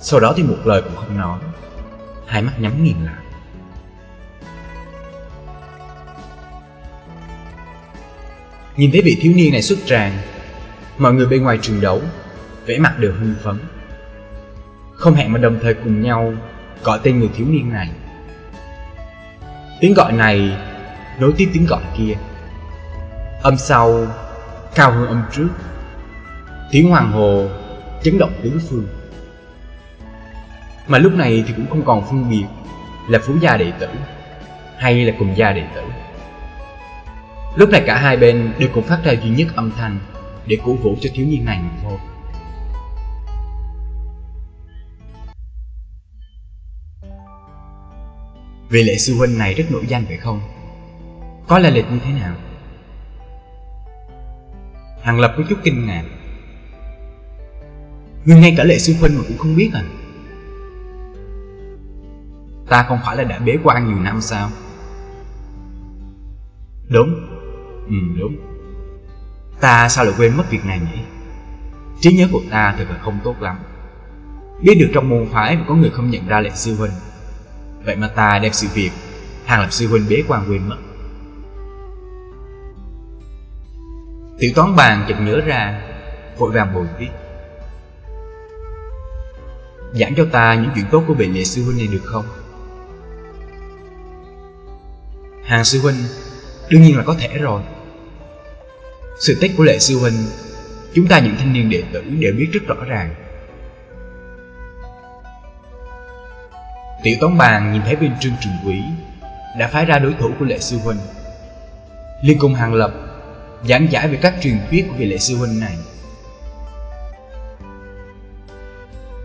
sau 0.00 0.20
đó 0.20 0.32
thì 0.36 0.42
một 0.42 0.56
lời 0.64 0.82
cũng 0.82 0.96
không 0.96 1.18
nói. 1.18 1.38
Hai 2.26 2.42
mắt 2.42 2.52
nhắm 2.60 2.84
nghiền 2.84 2.96
lại. 3.04 3.14
Nhìn 8.76 8.90
thấy 8.92 9.02
vị 9.04 9.18
thiếu 9.20 9.32
niên 9.36 9.52
này 9.52 9.62
xuất 9.62 9.78
tràn 9.86 10.12
Mọi 10.98 11.12
người 11.12 11.26
bên 11.26 11.42
ngoài 11.42 11.58
trường 11.62 11.80
đấu, 11.80 12.02
vẻ 12.66 12.78
mặt 12.78 12.98
đều 12.98 13.12
hưng 13.12 13.34
phấn. 13.42 13.58
Không 14.94 15.14
hẹn 15.14 15.32
mà 15.32 15.38
đồng 15.38 15.58
thời 15.62 15.74
cùng 15.74 16.02
nhau 16.02 16.34
Gọi 16.84 17.00
tên 17.02 17.18
người 17.18 17.30
thiếu 17.36 17.46
niên 17.50 17.72
này. 17.72 17.90
Tiếng 19.80 19.94
gọi 19.94 20.12
này 20.12 20.56
nối 21.20 21.32
tiếp 21.36 21.50
tiếng 21.52 21.66
gọi 21.66 21.82
kia. 21.96 22.14
Âm 23.42 23.56
sau, 23.56 24.06
cao 24.74 24.92
hơn 24.92 25.06
âm 25.06 25.22
trước, 25.32 25.48
Tiếng 26.70 26.90
hoàng 26.90 27.12
hồ 27.12 27.48
chấn 28.02 28.18
động 28.18 28.32
tứ 28.42 28.60
phương. 28.70 28.86
Mà 30.88 30.98
lúc 30.98 31.12
này 31.12 31.44
thì 31.46 31.52
cũng 31.56 31.66
không 31.68 31.84
còn 31.84 32.04
phân 32.04 32.30
biệt 32.30 32.44
Là 33.08 33.18
phú 33.22 33.34
gia 33.40 33.56
đệ 33.56 33.72
tử 33.80 33.88
Hay 34.78 35.04
là 35.04 35.12
cùng 35.18 35.36
gia 35.36 35.52
đệ 35.52 35.64
tử 35.74 35.82
Lúc 37.56 37.70
này 37.70 37.82
cả 37.86 37.98
hai 37.98 38.16
bên 38.16 38.52
đều 38.58 38.68
cùng 38.74 38.84
phát 38.84 39.00
ra 39.04 39.12
duy 39.12 39.30
nhất 39.30 39.48
âm 39.54 39.72
thanh 39.76 39.98
Để 40.46 40.58
cổ 40.64 40.74
vũ 40.74 40.96
cho 41.00 41.10
thiếu 41.14 41.26
niên 41.26 41.44
này 41.44 41.58
mà 41.58 41.70
thôi 41.82 41.98
Vì 48.68 48.82
lệ 48.82 48.96
sư 48.96 49.14
huynh 49.14 49.38
này 49.38 49.54
rất 49.54 49.64
nổi 49.70 49.84
danh 49.88 50.04
phải 50.06 50.16
không? 50.16 50.40
Có 51.48 51.58
lai 51.58 51.72
lịch 51.72 51.90
như 51.90 51.98
thế 52.04 52.12
nào? 52.12 52.34
Hàng 55.02 55.20
Lập 55.20 55.34
có 55.36 55.42
chút 55.48 55.58
kinh 55.64 55.86
ngạc 55.86 56.04
Nhưng 58.24 58.40
ngay 58.40 58.54
cả 58.56 58.64
lệ 58.64 58.78
sư 58.78 58.94
huynh 59.00 59.18
mà 59.18 59.22
cũng 59.28 59.38
không 59.38 59.56
biết 59.56 59.70
à 59.74 59.82
Ta 62.68 62.82
không 62.88 62.98
phải 63.04 63.16
là 63.16 63.24
đã 63.24 63.38
bế 63.38 63.56
quan 63.64 63.86
nhiều 63.88 63.98
năm 64.02 64.20
sao? 64.20 64.50
Đúng. 66.88 67.14
Ừ 67.88 67.94
đúng. 68.18 68.36
Ta 69.60 69.88
sao 69.88 70.04
lại 70.04 70.14
quên 70.18 70.36
mất 70.36 70.50
việc 70.50 70.64
này 70.64 70.80
nhỉ? 70.80 71.00
Trí 72.00 72.16
nhớ 72.16 72.28
của 72.32 72.40
ta 72.50 72.74
thật 72.78 72.84
là 72.90 72.98
không 73.02 73.18
tốt 73.24 73.36
lắm. 73.40 73.56
Biết 74.62 74.74
được 74.80 74.90
trong 74.94 75.08
môn 75.08 75.26
phái 75.32 75.56
mà 75.56 75.64
có 75.68 75.74
người 75.74 75.90
không 75.90 76.10
nhận 76.10 76.28
ra 76.28 76.40
lệnh 76.40 76.56
sư 76.56 76.76
huynh. 76.76 76.92
Vậy 77.84 77.96
mà 77.96 78.08
ta 78.08 78.38
đem 78.38 78.52
sự 78.52 78.68
việc 78.74 78.90
Hàng 79.46 79.60
lập 79.60 79.72
sư 79.72 79.88
huynh 79.88 80.08
bế 80.08 80.22
quan 80.28 80.44
quên 80.48 80.68
mất. 80.68 80.76
Tiểu 84.38 84.50
toán 84.54 84.76
bàn 84.76 85.04
chợt 85.08 85.16
nhớ 85.20 85.40
ra, 85.46 85.82
Vội 86.38 86.50
vàng 86.50 86.74
bồi 86.74 86.86
tiếp. 86.98 87.08
Giảng 89.92 90.14
cho 90.16 90.26
ta 90.32 90.54
những 90.54 90.70
chuyện 90.74 90.84
tốt 90.90 91.04
của 91.06 91.14
vị 91.14 91.26
lệ 91.26 91.44
sư 91.44 91.64
huynh 91.64 91.76
này 91.76 91.86
được 91.86 92.02
không? 92.04 92.24
Hàng 95.46 95.64
sư 95.64 95.80
huynh, 95.80 96.04
Đương 96.68 96.82
nhiên 96.82 96.96
là 96.96 97.02
có 97.02 97.14
thể 97.18 97.38
rồi. 97.38 97.62
Sự 99.20 99.38
tích 99.40 99.52
của 99.56 99.64
lệ 99.64 99.78
sư 99.78 99.98
huynh, 99.98 100.26
Chúng 100.94 101.06
ta 101.06 101.18
những 101.18 101.36
thanh 101.38 101.52
niên 101.52 101.70
đệ 101.70 101.82
tử 101.92 102.02
đều 102.18 102.32
biết 102.32 102.48
rất 102.52 102.60
rõ 102.66 102.84
ràng. 102.86 103.14
Tiểu 107.02 107.16
toán 107.20 107.38
bàn 107.38 107.72
nhìn 107.72 107.82
thấy 107.82 107.96
bên 107.96 108.12
trương 108.20 108.32
trường 108.40 108.52
quỷ, 108.66 108.80
Đã 109.58 109.68
phái 109.68 109.84
ra 109.84 109.98
đối 109.98 110.12
thủ 110.12 110.30
của 110.38 110.44
lệ 110.44 110.58
sư 110.58 110.78
huynh. 110.78 110.98
Liên 112.22 112.38
cùng 112.38 112.54
hàng 112.54 112.74
lập, 112.74 112.94
Giảng 113.68 113.92
giải 113.92 114.08
về 114.08 114.18
các 114.22 114.34
truyền 114.40 114.58
thuyết 114.70 114.86
của 114.88 114.94
vị 114.96 115.06
lệ 115.06 115.18
sư 115.18 115.36
huynh 115.36 115.60
này. 115.60 115.76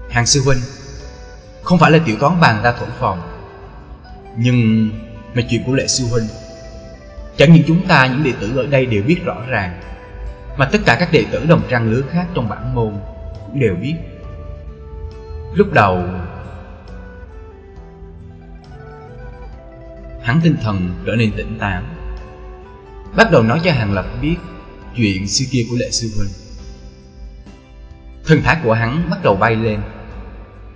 Hàng 0.10 0.26
sư 0.26 0.42
huynh, 0.46 0.60
Không 1.64 1.80
phải 1.80 1.92
là 1.92 2.00
tiểu 2.06 2.16
toán 2.20 2.40
bàn 2.40 2.60
ta 2.64 2.72
thổi 2.72 2.90
phòng 3.00 3.22
Nhưng 4.38 4.90
mà 5.34 5.42
chuyện 5.50 5.64
của 5.66 5.74
lệ 5.74 5.88
sư 5.88 6.06
huynh, 6.12 6.28
Chẳng 7.38 7.54
những 7.54 7.64
chúng 7.68 7.88
ta, 7.88 8.08
những 8.08 8.24
đệ 8.24 8.32
tử 8.40 8.58
ở 8.58 8.68
đây 8.68 8.86
đều 8.86 9.04
biết 9.04 9.26
rõ 9.26 9.42
ràng, 9.48 9.82
Mà 10.58 10.66
tất 10.72 10.80
cả 10.86 10.98
các 11.00 11.12
đệ 11.12 11.26
tử 11.32 11.46
đồng 11.46 11.62
trang 11.70 11.92
lứa 11.92 12.02
khác 12.12 12.28
trong 12.34 12.50
bản 12.50 12.76
môn 12.76 12.94
Cũng 13.46 13.60
đều 13.60 13.76
biết. 13.76 13.96
Lúc 15.54 15.74
đầu, 15.74 16.04
Hắn 20.22 20.40
tinh 20.44 20.56
thần 20.64 20.90
trở 21.06 21.16
nên 21.16 21.32
tỉnh 21.38 21.58
táo, 21.60 21.82
Bắt 23.16 23.32
đầu 23.32 23.44
nói 23.44 23.62
cho 23.64 23.72
Hàng 23.72 23.94
Lập 23.94 24.06
biết 24.22 24.36
Chuyện 24.96 25.28
xưa 25.28 25.46
kia 25.52 25.66
của 25.70 25.76
lệ 25.80 25.90
sư 25.92 26.10
huynh. 26.18 26.32
Thân 28.26 28.42
thái 28.44 28.58
của 28.64 28.74
hắn 28.74 29.10
bắt 29.10 29.24
đầu 29.24 29.36
bay 29.36 29.56
lên, 29.56 29.82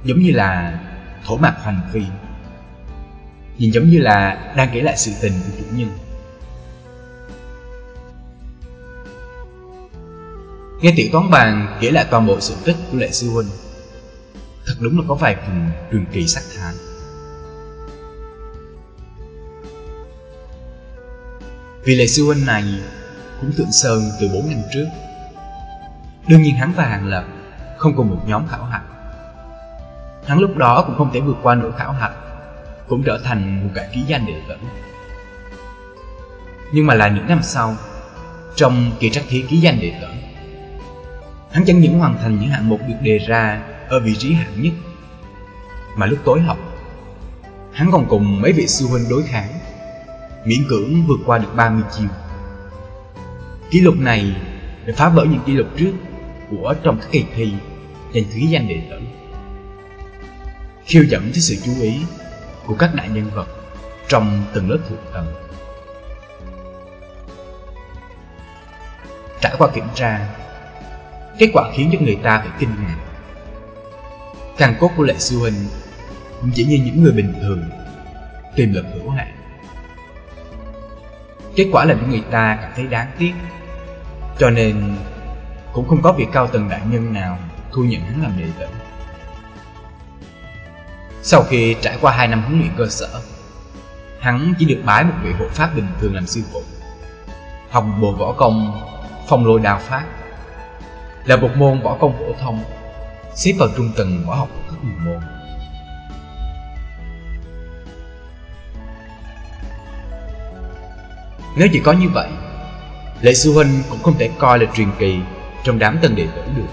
Giống 0.03 0.19
như 0.19 0.31
là 0.31 0.79
thổ 1.25 1.37
mạc 1.37 1.55
hoành 1.63 1.81
phi. 1.93 2.01
Nhìn 3.57 3.71
giống 3.71 3.89
như 3.89 3.99
là 3.99 4.53
đang 4.57 4.69
kể 4.73 4.81
lại 4.81 4.97
sự 4.97 5.11
tình 5.21 5.33
của 5.33 5.57
chủ 5.57 5.65
nhân. 5.77 5.89
Nghe 10.81 10.93
tiểu 10.97 11.07
toán 11.11 11.29
bàn 11.29 11.77
kể 11.81 11.91
lại 11.91 12.05
toàn 12.11 12.27
bộ 12.27 12.39
sự 12.39 12.55
tích 12.65 12.75
của 12.91 12.97
lệ 12.97 13.11
sư 13.11 13.29
huynh, 13.29 13.47
Thật 14.65 14.73
đúng 14.79 14.99
là 14.99 15.03
có 15.07 15.15
vài 15.15 15.35
phần 15.35 15.69
truyền 15.91 16.05
kỳ 16.11 16.27
sắc 16.27 16.43
thái 16.57 16.73
Vì 21.83 21.95
lệ 21.95 22.07
sư 22.07 22.25
huynh 22.25 22.45
này 22.45 22.63
cũng 23.41 23.51
thượng 23.51 23.71
sơn 23.71 24.03
từ 24.21 24.27
4 24.33 24.49
năm 24.49 24.61
trước, 24.73 24.85
Đương 26.27 26.41
nhiên 26.41 26.55
hắn 26.55 26.73
và 26.75 26.85
Hàng 26.85 27.07
Lập 27.07 27.25
không 27.77 27.95
cùng 27.95 28.09
một 28.09 28.21
nhóm 28.27 28.47
khảo 28.47 28.63
hạch. 28.63 28.83
Hắn 30.25 30.39
lúc 30.39 30.57
đó 30.57 30.83
cũng 30.87 30.95
không 30.97 31.11
thể 31.13 31.19
vượt 31.19 31.37
qua 31.43 31.55
nỗi 31.55 31.71
khảo 31.77 31.91
hạch 31.91 32.13
cũng 32.87 33.03
trở 33.03 33.21
thành 33.23 33.63
một 33.63 33.69
cái 33.75 33.89
ký 33.93 34.01
danh 34.07 34.25
đệ 34.25 34.41
tử 34.47 34.55
Nhưng 36.71 36.85
mà 36.85 36.93
là 36.93 37.07
những 37.07 37.27
năm 37.27 37.39
sau, 37.43 37.75
Trong 38.55 38.91
kỳ 38.99 39.09
trắc 39.09 39.23
thí 39.29 39.41
ký 39.41 39.57
danh 39.57 39.79
đệ 39.81 39.93
tử, 40.01 40.07
Hắn 41.51 41.65
chẳng 41.65 41.79
những 41.79 41.99
hoàn 41.99 42.17
thành 42.17 42.39
những 42.39 42.49
hạng 42.49 42.69
mục 42.69 42.79
được 42.87 42.95
đề 43.01 43.17
ra 43.17 43.63
Ở 43.89 43.99
vị 43.99 44.15
trí 44.15 44.33
hạng 44.33 44.61
nhất, 44.61 44.73
Mà 45.95 46.05
lúc 46.05 46.19
tối 46.25 46.41
học, 46.41 46.57
Hắn 47.75 47.91
còn 47.91 48.05
cùng 48.09 48.41
mấy 48.41 48.51
vị 48.51 48.67
sư 48.67 48.87
huynh 48.87 49.09
đối 49.09 49.23
kháng, 49.23 49.49
miễn 50.45 50.59
cưỡng 50.69 51.05
vượt 51.07 51.19
qua 51.25 51.37
được 51.37 51.55
30 51.55 51.83
chiều. 51.97 52.07
Kỷ 53.71 53.81
lục 53.81 53.95
này 53.99 54.35
đã 54.85 54.93
phá 54.97 55.09
vỡ 55.09 55.25
những 55.25 55.41
kỷ 55.45 55.53
lục 55.53 55.67
trước 55.77 55.93
của 56.49 56.73
trong 56.83 56.99
các 56.99 57.07
kỳ 57.11 57.23
thi 57.35 57.53
dành 58.13 58.23
thứ 58.33 58.39
danh 58.39 58.67
đệ 58.67 58.81
tử. 58.89 58.99
Khiêu 60.85 61.03
dẫn 61.03 61.21
tới 61.21 61.41
sự 61.41 61.55
chú 61.65 61.71
ý 61.81 61.93
của 62.67 62.75
các 62.79 62.95
đại 62.95 63.09
nhân 63.09 63.29
vật 63.33 63.47
trong 64.07 64.43
từng 64.53 64.69
lớp 64.69 64.77
thượng 64.89 65.05
tầng. 65.13 65.35
Trải 69.41 69.55
qua 69.57 69.67
kiểm 69.73 69.87
tra, 69.95 70.27
kết 71.39 71.49
quả 71.53 71.71
khiến 71.73 71.89
cho 71.93 71.99
người 72.01 72.17
ta 72.23 72.39
phải 72.39 72.49
kinh 72.59 72.69
ngạc. 72.69 72.97
Căn 74.57 74.75
cốt 74.79 74.91
của 74.97 75.03
lệ 75.03 75.15
sư 75.17 75.39
huynh 75.39 75.53
cũng 76.41 76.51
chỉ 76.53 76.65
như 76.65 76.79
những 76.85 77.03
người 77.03 77.11
bình 77.11 77.33
thường, 77.41 77.63
tìm 78.55 78.73
lực 78.73 78.85
hữu 78.93 79.09
hạn. 79.09 79.35
Kết 81.55 81.67
quả 81.71 81.85
làm 81.85 81.99
cho 81.99 82.07
người 82.07 82.23
ta 82.31 82.57
cảm 82.61 82.71
thấy 82.75 82.85
đáng 82.85 83.11
tiếc 83.17 83.33
Cho 84.37 84.49
nên 84.49 84.95
cũng 85.73 85.87
không 85.87 86.01
có 86.01 86.11
việc 86.11 86.27
cao 86.33 86.47
tầng 86.47 86.69
đại 86.69 86.81
nhân 86.91 87.13
nào 87.13 87.37
thu 87.71 87.83
nhận 87.83 88.01
hắn 88.01 88.23
làm 88.23 88.31
đệ 88.39 88.45
tử 88.59 88.65
sau 91.27 91.43
khi 91.43 91.75
trải 91.81 91.97
qua 92.01 92.11
2 92.11 92.27
năm 92.27 92.43
huấn 92.43 92.59
luyện 92.59 92.71
cơ 92.77 92.87
sở, 92.89 93.21
Hắn 94.19 94.53
chỉ 94.59 94.65
được 94.65 94.81
bái 94.85 95.03
một 95.03 95.13
vị 95.23 95.31
hộ 95.39 95.45
pháp 95.51 95.75
bình 95.75 95.87
thường 96.01 96.15
làm 96.15 96.27
sư 96.27 96.41
phụ. 96.53 96.61
Học 97.69 97.85
bộ 98.01 98.11
võ 98.11 98.31
công, 98.31 98.81
phong 99.27 99.45
lôi 99.45 99.59
đào 99.59 99.79
pháp 99.79 100.03
Là 101.25 101.35
một 101.35 101.49
môn 101.55 101.81
võ 101.81 101.97
công 101.99 102.17
phổ 102.17 102.33
thông, 102.41 102.63
Xếp 103.35 103.53
vào 103.59 103.69
trung 103.77 103.91
tầng 103.95 104.23
võ 104.27 104.35
học 104.35 104.49
các 104.69 104.77
môn. 104.83 105.19
Nếu 111.57 111.67
chỉ 111.73 111.79
có 111.79 111.91
như 111.91 112.09
vậy, 112.13 112.29
Lệ 113.21 113.33
Sư 113.33 113.53
Huynh 113.53 113.83
cũng 113.89 114.03
không 114.03 114.17
thể 114.19 114.29
coi 114.39 114.59
là 114.59 114.65
truyền 114.73 114.89
kỳ 114.99 115.19
Trong 115.63 115.79
đám 115.79 115.97
tân 116.01 116.15
đệ 116.15 116.27
tử 116.35 116.41
được. 116.55 116.69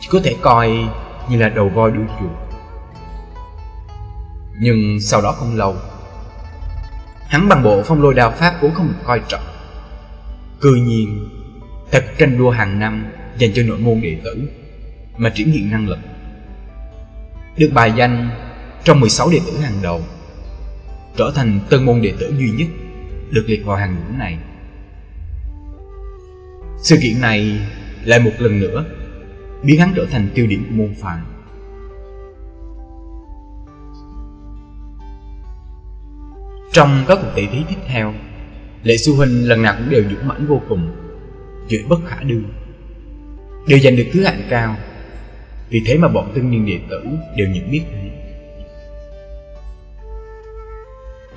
Chỉ 0.00 0.08
có 0.10 0.20
thể 0.24 0.36
coi 0.40 0.70
như 1.28 1.38
là 1.38 1.48
đầu 1.48 1.68
voi 1.68 1.90
đuôi 1.90 2.06
chuột 2.20 2.41
nhưng 4.60 5.00
sau 5.00 5.20
đó 5.20 5.32
không 5.32 5.56
lâu, 5.56 5.76
hắn 7.28 7.48
bằng 7.48 7.62
bộ 7.62 7.82
phong 7.82 8.02
lôi 8.02 8.14
đao 8.14 8.30
pháp 8.30 8.58
vốn 8.60 8.74
không 8.74 8.88
được 8.88 8.98
coi 9.04 9.20
trọng. 9.28 9.44
Cư 10.60 10.74
nhiên, 10.74 11.28
thật 11.90 12.04
tranh 12.18 12.38
đua 12.38 12.50
hàng 12.50 12.78
năm 12.78 13.06
dành 13.38 13.50
cho 13.54 13.62
nội 13.62 13.78
môn 13.78 14.00
đệ 14.00 14.16
tử 14.24 14.48
mà 15.16 15.30
triển 15.34 15.50
hiện 15.50 15.70
năng 15.70 15.88
lực. 15.88 15.98
Được 17.56 17.70
bài 17.74 17.92
danh 17.96 18.30
trong 18.84 19.00
16 19.00 19.30
đệ 19.30 19.40
tử 19.46 19.58
hàng 19.58 19.82
đầu, 19.82 20.02
trở 21.16 21.32
thành 21.34 21.60
tân 21.70 21.84
môn 21.84 22.02
đệ 22.02 22.12
tử 22.18 22.34
duy 22.38 22.50
nhất 22.50 22.68
được 23.30 23.44
liệt 23.46 23.64
vào 23.64 23.76
hàng 23.76 23.94
ngũ 23.94 24.18
này. 24.18 24.38
Sự 26.82 26.98
kiện 27.02 27.20
này 27.20 27.60
lại 28.04 28.20
một 28.20 28.32
lần 28.38 28.60
nữa 28.60 28.84
biến 29.62 29.80
hắn 29.80 29.92
trở 29.96 30.06
thành 30.10 30.28
tiêu 30.34 30.46
điểm 30.46 30.66
của 30.68 30.74
môn 30.74 30.94
phái. 31.00 31.18
Trong 36.72 37.04
các 37.08 37.18
cuộc 37.22 37.30
tỷ 37.34 37.46
thí 37.46 37.58
tiếp 37.68 37.80
theo, 37.86 38.14
lệ 38.82 38.96
xu 38.96 39.16
huynh 39.16 39.48
lần 39.48 39.62
nào 39.62 39.74
cũng 39.78 39.90
đều 39.90 40.02
dũng 40.02 40.28
mãnh 40.28 40.46
vô 40.46 40.62
cùng 40.68 40.96
chuyện 41.68 41.88
bất 41.88 41.98
khả 42.06 42.22
đương 42.22 42.44
đều 43.66 43.78
giành 43.78 43.96
được 43.96 44.06
thứ 44.12 44.24
hạng 44.24 44.42
cao, 44.50 44.76
vì 45.70 45.82
thế 45.86 45.98
mà 45.98 46.08
bọn 46.08 46.32
tân 46.34 46.50
niên 46.50 46.66
đệ 46.66 46.78
tử 46.90 47.02
đều 47.36 47.48
nhận 47.48 47.70
biết 47.70 47.82
hắn 47.92 48.08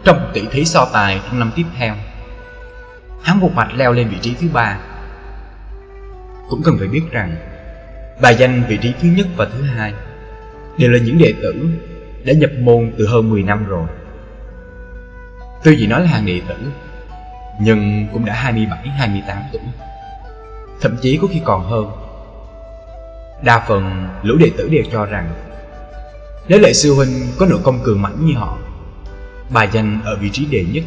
trong 0.03 0.19
cuộc 0.19 0.29
tỷ 0.33 0.41
thí 0.51 0.65
so 0.65 0.87
tài 0.93 1.21
trong 1.25 1.39
năm 1.39 1.51
tiếp 1.55 1.63
theo 1.77 1.95
hắn 3.25 3.39
một 3.39 3.51
mạch 3.55 3.73
leo 3.75 3.93
lên 3.93 4.09
vị 4.09 4.17
trí 4.21 4.33
thứ 4.41 4.47
ba. 4.53 4.79
Cũng 6.49 6.61
cần 6.63 6.75
phải 6.79 6.87
biết 6.87 7.01
rằng, 7.11 7.35
bài 8.21 8.35
danh 8.39 8.63
vị 8.69 8.77
trí 8.81 8.93
thứ 9.01 9.07
nhất 9.17 9.27
và 9.37 9.45
thứ 9.45 9.61
hai 9.61 9.93
đều 10.77 10.91
là 10.91 10.99
những 10.99 11.17
đệ 11.17 11.33
tử 11.41 11.55
đã 12.25 12.33
nhập 12.33 12.51
môn 12.59 12.91
từ 12.97 13.07
hơn 13.07 13.29
10 13.29 13.43
năm 13.43 13.65
rồi. 13.65 13.87
Tuy 15.63 15.75
chỉ 15.79 15.87
nói 15.87 16.01
là 16.01 16.07
hàng 16.07 16.25
đệ 16.25 16.41
tử, 16.47 16.55
Nhưng 17.59 18.07
cũng 18.13 18.25
đã 18.25 18.51
27-28 18.53 19.21
tuổi. 19.51 19.61
Thậm 20.81 20.97
chí 21.01 21.17
có 21.21 21.27
khi 21.27 21.41
còn 21.45 21.69
hơn. 21.69 21.91
Đa 23.43 23.65
phần 23.67 24.07
lũ 24.23 24.35
đệ 24.39 24.51
tử 24.57 24.69
đều 24.69 24.83
cho 24.91 25.05
rằng, 25.05 25.33
Nếu 26.47 26.59
lệ 26.59 26.73
sư 26.73 26.93
huynh 26.93 27.27
có 27.39 27.45
nội 27.45 27.59
công 27.63 27.79
cường 27.83 28.01
mãnh 28.01 28.25
như 28.25 28.33
họ 28.33 28.57
Bài 29.49 29.69
danh 29.71 30.01
ở 30.05 30.15
vị 30.15 30.29
trí 30.29 30.45
đệ 30.45 30.65
nhất 30.71 30.83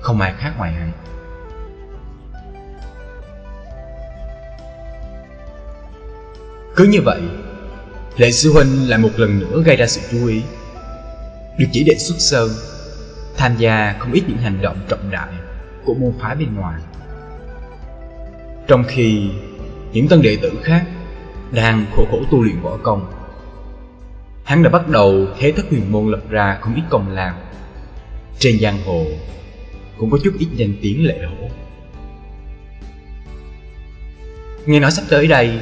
Không 0.00 0.20
ai 0.20 0.34
khác 0.38 0.52
ngoài 0.58 0.72
hắn. 0.72 0.92
Cứ 6.76 6.84
như 6.84 7.00
vậy, 7.04 7.20
Lệ 8.16 8.30
sư 8.30 8.52
huynh 8.52 8.90
lại 8.90 8.98
một 8.98 9.10
lần 9.16 9.40
nữa 9.40 9.62
gây 9.64 9.76
ra 9.76 9.86
sự 9.86 10.00
chú 10.10 10.26
ý, 10.26 10.42
Được 11.58 11.66
chỉ 11.72 11.84
định 11.84 11.98
xuất 11.98 12.16
sơn. 12.18 12.48
Tham 13.36 13.56
gia 13.56 13.96
không 13.98 14.12
ít 14.12 14.22
những 14.28 14.38
hành 14.38 14.62
động 14.62 14.76
trọng 14.88 15.10
đại 15.10 15.32
Của 15.84 15.94
môn 15.94 16.12
phái 16.20 16.36
bên 16.36 16.54
ngoài. 16.54 16.80
Trong 18.66 18.84
khi 18.88 19.30
những 19.92 20.08
tân 20.08 20.22
đệ 20.22 20.38
tử 20.42 20.52
khác 20.62 20.84
Đang 21.50 21.86
khổ 21.96 22.06
khổ 22.10 22.18
tu 22.30 22.42
luyện 22.42 22.60
võ 22.62 22.76
công, 22.76 23.12
Hắn 24.44 24.62
đã 24.62 24.70
bắt 24.70 24.88
đầu 24.88 25.26
thế 25.38 25.52
thất 25.52 25.66
huyền 25.70 25.92
môn 25.92 26.10
lập 26.10 26.20
ra 26.30 26.58
không 26.60 26.74
ít 26.74 26.82
công 26.90 27.08
lao. 27.08 27.34
Trên 28.38 28.58
giang 28.58 28.82
hồ 28.86 29.06
Cũng 29.98 30.10
có 30.10 30.18
chút 30.24 30.34
ít 30.38 30.48
danh 30.56 30.74
tiếng 30.82 31.06
lệ 31.06 31.18
hổ. 31.26 31.48
Nghe 34.66 34.80
nói 34.80 34.90
sắp 34.90 35.02
tới 35.10 35.28
đây, 35.28 35.60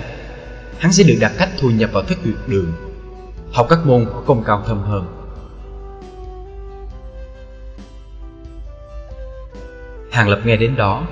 hắn 0.78 0.92
sẽ 0.92 1.04
được 1.04 1.16
đặt 1.20 1.32
cách 1.38 1.48
thu 1.58 1.70
nhập 1.70 1.90
vào 1.92 2.02
thất 2.02 2.18
tuyệt 2.24 2.34
đường, 2.46 2.72
học 3.52 3.66
các 3.70 3.78
môn 3.86 4.04
có 4.04 4.22
công 4.26 4.44
cao 4.44 4.62
thâm 4.66 4.78
hơn. 4.78 5.19
Hàng 10.10 10.28
lập 10.28 10.40
nghe 10.44 10.56
đến 10.56 10.76
đó, 10.76 11.06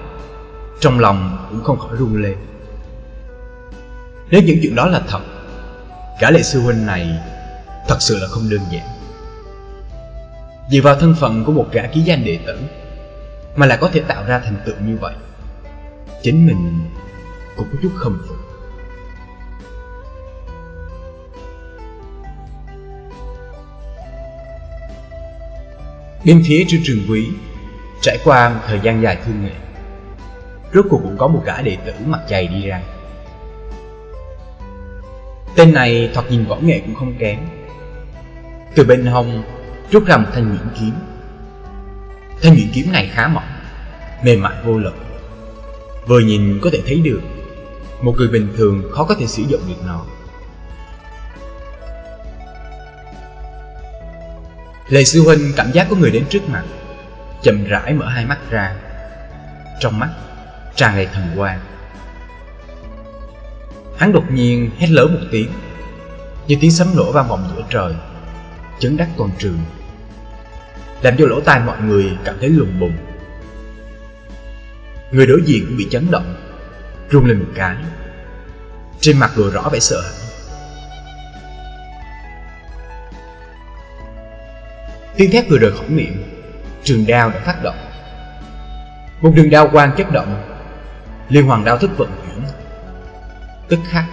trong 0.80 1.00
lòng 1.00 1.46
cũng 1.50 1.64
không 1.64 1.78
khỏi 1.78 1.96
run 1.96 2.22
lên. 2.22 2.36
Nếu 4.30 4.42
những 4.42 4.58
chuyện 4.62 4.74
đó 4.74 4.86
là 4.86 5.02
thật 5.08 5.20
cả 6.20 6.30
lệ 6.30 6.42
sư 6.42 6.60
huynh 6.60 6.86
này 6.86 7.18
thật 7.88 7.96
sự 8.00 8.18
là 8.18 8.26
không 8.26 8.50
đơn 8.50 8.60
giản. 8.72 8.86
Dựa 10.70 10.80
vào 10.80 10.94
thân 10.94 11.14
phận 11.20 11.44
của 11.44 11.52
một 11.52 11.66
gã 11.72 11.86
ký 11.86 12.00
danh 12.00 12.24
đệ 12.24 12.38
tử 12.46 12.58
mà 13.56 13.66
lại 13.66 13.78
có 13.80 13.90
thể 13.92 14.00
tạo 14.00 14.24
ra 14.26 14.38
thành 14.38 14.56
tựu 14.66 14.74
như 14.86 14.96
vậy, 15.00 15.14
chính 16.22 16.46
mình 16.46 16.80
cũng 17.56 17.66
có 17.72 17.78
chút 17.82 17.92
khâm 17.96 18.22
phục. 18.28 18.36
Bên 26.24 26.42
phía 26.46 26.64
trương 26.68 26.80
trường 26.84 27.06
quý 27.08 27.28
Trải 28.00 28.18
qua 28.24 28.48
một 28.48 28.60
thời 28.66 28.80
gian 28.82 29.02
dài 29.02 29.18
thương 29.24 29.44
nghệ 29.44 29.52
Rốt 30.74 30.86
cuộc 30.90 31.00
cũng 31.02 31.16
có 31.18 31.28
một 31.28 31.42
gã 31.44 31.60
đệ 31.60 31.76
tử 31.86 31.92
mặt 32.06 32.20
dày 32.30 32.48
đi 32.48 32.66
ra. 32.66 32.82
Tên 35.56 35.74
này 35.74 36.10
thoạt 36.14 36.30
nhìn 36.30 36.44
võ 36.44 36.56
nghệ 36.56 36.80
cũng 36.80 36.94
không 36.94 37.14
kém. 37.18 37.38
Từ 38.74 38.84
bên 38.84 39.06
hông, 39.06 39.42
rút 39.90 40.06
ra 40.06 40.16
một 40.16 40.28
thanh 40.34 40.48
nhuyễn 40.48 40.68
kiếm. 40.80 40.92
Thanh 42.42 42.54
nhuyễn 42.54 42.68
kiếm 42.74 42.92
này 42.92 43.10
khá 43.12 43.28
mỏng, 43.28 43.48
Mềm 44.22 44.42
mại 44.42 44.54
vô 44.64 44.78
lực. 44.78 44.94
Vừa 46.06 46.20
nhìn 46.20 46.60
có 46.62 46.70
thể 46.72 46.82
thấy 46.86 47.00
được, 47.00 47.20
Một 48.02 48.14
người 48.16 48.28
bình 48.28 48.48
thường 48.56 48.82
khó 48.92 49.04
có 49.04 49.14
thể 49.14 49.26
sử 49.26 49.42
dụng 49.42 49.60
được 49.68 49.86
nó. 49.86 50.04
Lệ 54.88 55.04
sư 55.04 55.22
huynh 55.22 55.52
cảm 55.56 55.72
giác 55.72 55.86
có 55.90 55.96
người 55.96 56.10
đến 56.10 56.24
trước 56.30 56.48
mặt. 56.48 56.64
Chậm 57.42 57.64
rãi 57.64 57.94
mở 57.94 58.08
hai 58.08 58.26
mắt 58.26 58.38
ra. 58.50 58.74
Trong 59.80 59.98
mắt, 59.98 60.08
tràn 60.74 60.96
đầy 60.96 61.06
thần 61.06 61.24
quang. 61.36 61.60
Hắn 63.98 64.12
đột 64.12 64.24
nhiên 64.30 64.70
hét 64.78 64.90
lớn 64.90 65.14
một 65.14 65.26
tiếng, 65.30 65.50
Như 66.46 66.56
tiếng 66.60 66.70
sấm 66.70 66.88
nổ 66.96 67.12
vang 67.12 67.28
vọng 67.28 67.52
giữa 67.56 67.62
trời, 67.70 67.94
Chấn 68.78 68.96
đắc 68.96 69.08
toàn 69.16 69.30
trường, 69.38 69.58
Làm 71.02 71.16
cho 71.18 71.26
lỗ 71.26 71.40
tai 71.40 71.60
mọi 71.60 71.80
người 71.80 72.10
cảm 72.24 72.36
thấy 72.40 72.48
lùng 72.48 72.80
bùng. 72.80 72.96
Người 75.10 75.26
đối 75.26 75.42
diện 75.44 75.64
cũng 75.66 75.76
bị 75.76 75.86
chấn 75.90 76.10
động 76.10 76.34
run 77.10 77.26
lên 77.26 77.38
một 77.38 77.48
cái. 77.54 77.76
Trên 79.00 79.18
mặt 79.18 79.38
lộ 79.38 79.50
rõ 79.50 79.68
vẻ 79.72 79.78
sợ 79.78 80.00
hãi. 80.00 80.12
Tiếng 85.16 85.30
thét 85.30 85.48
vừa 85.48 85.58
rời 85.58 85.72
khỏi 85.72 85.88
miệng 85.88 86.37
Trường 86.88 87.06
đao 87.06 87.30
đã 87.30 87.40
phát 87.44 87.62
động. 87.62 87.76
Một 89.20 89.32
đường 89.34 89.50
đao 89.50 89.68
quang 89.68 89.92
chất 89.96 90.12
động, 90.12 90.42
Liên 91.28 91.46
hoàng 91.46 91.64
đao 91.64 91.78
thức 91.78 91.90
vận 91.96 92.10
chuyển. 92.26 92.44
Tức 93.68 93.78
khắc, 93.88 94.04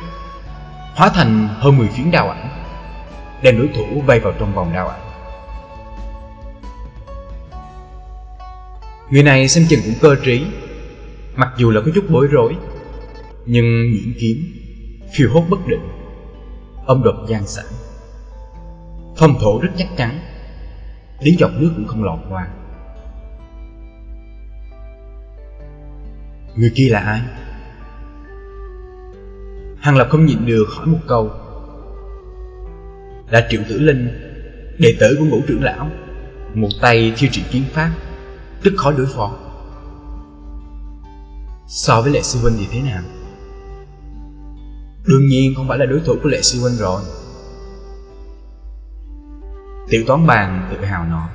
Hóa 0.95 1.09
thành 1.09 1.47
hơn 1.59 1.77
10 1.77 1.87
phiến 1.87 2.11
đao 2.11 2.29
ảnh, 2.29 2.49
Đem 3.41 3.57
đối 3.57 3.67
thủ 3.67 4.01
vây 4.01 4.19
vào 4.19 4.33
trong 4.39 4.53
vòng 4.53 4.73
đao 4.73 4.87
ảnh. 4.87 5.01
Người 9.09 9.23
này 9.23 9.47
xem 9.47 9.65
chừng 9.69 9.79
cũng 9.85 9.95
cơ 10.01 10.15
trí, 10.25 10.45
Mặc 11.35 11.49
dù 11.57 11.71
là 11.71 11.81
có 11.85 11.91
chút 11.95 12.05
bối 12.09 12.27
rối, 12.31 12.55
Nhưng 13.45 13.91
nhuyễn 13.91 14.13
kiếm, 14.19 14.37
Phiêu 15.13 15.29
hốt 15.33 15.43
bất 15.49 15.67
định, 15.67 15.89
Âm 16.85 17.03
đột 17.03 17.15
gian 17.27 17.47
sẵn 17.47 17.65
Phong 19.17 19.39
thổ 19.39 19.59
rất 19.61 19.69
chắc 19.77 19.87
chắn 19.97 20.19
tiếng 21.19 21.39
giọt 21.39 21.51
nước 21.57 21.71
cũng 21.75 21.87
không 21.87 22.03
lọt 22.03 22.19
qua. 22.29 22.47
Người 26.55 26.71
kia 26.75 26.89
là 26.89 26.99
ai? 26.99 27.21
Hằng 29.77 29.97
lập 29.97 30.07
không 30.11 30.25
nhịn 30.25 30.45
được 30.45 30.65
hỏi 30.69 30.87
một 30.87 30.99
câu. 31.07 31.31
Là 33.29 33.47
triệu 33.49 33.61
tử 33.69 33.79
linh, 33.79 34.07
đệ 34.79 34.93
tử 34.99 35.15
của 35.19 35.25
ngũ 35.25 35.41
trưởng 35.47 35.63
lão. 35.63 35.89
Một 36.53 36.69
tay 36.81 37.13
thiêu 37.17 37.29
trị 37.33 37.43
kiếm 37.51 37.63
pháp 37.73 37.91
rất 38.63 38.71
khó 38.77 38.91
đối 38.91 39.05
phó. 39.05 39.37
So 41.67 42.01
với 42.01 42.11
lệ 42.11 42.21
sư 42.21 42.39
huynh 42.39 42.57
thì 42.59 42.67
thế 42.71 42.81
nào? 42.81 43.03
Đương 45.07 45.27
nhiên 45.27 45.53
không 45.55 45.67
phải 45.67 45.77
là 45.77 45.85
đối 45.85 45.99
thủ 45.99 46.15
của 46.23 46.29
lệ 46.29 46.41
sư 46.41 46.59
huynh 46.59 46.75
rồi. 46.75 47.01
Tiểu 49.89 50.03
toán 50.07 50.27
bàn 50.27 50.69
tự 50.71 50.85
hào 50.85 51.05
nói. 51.05 51.29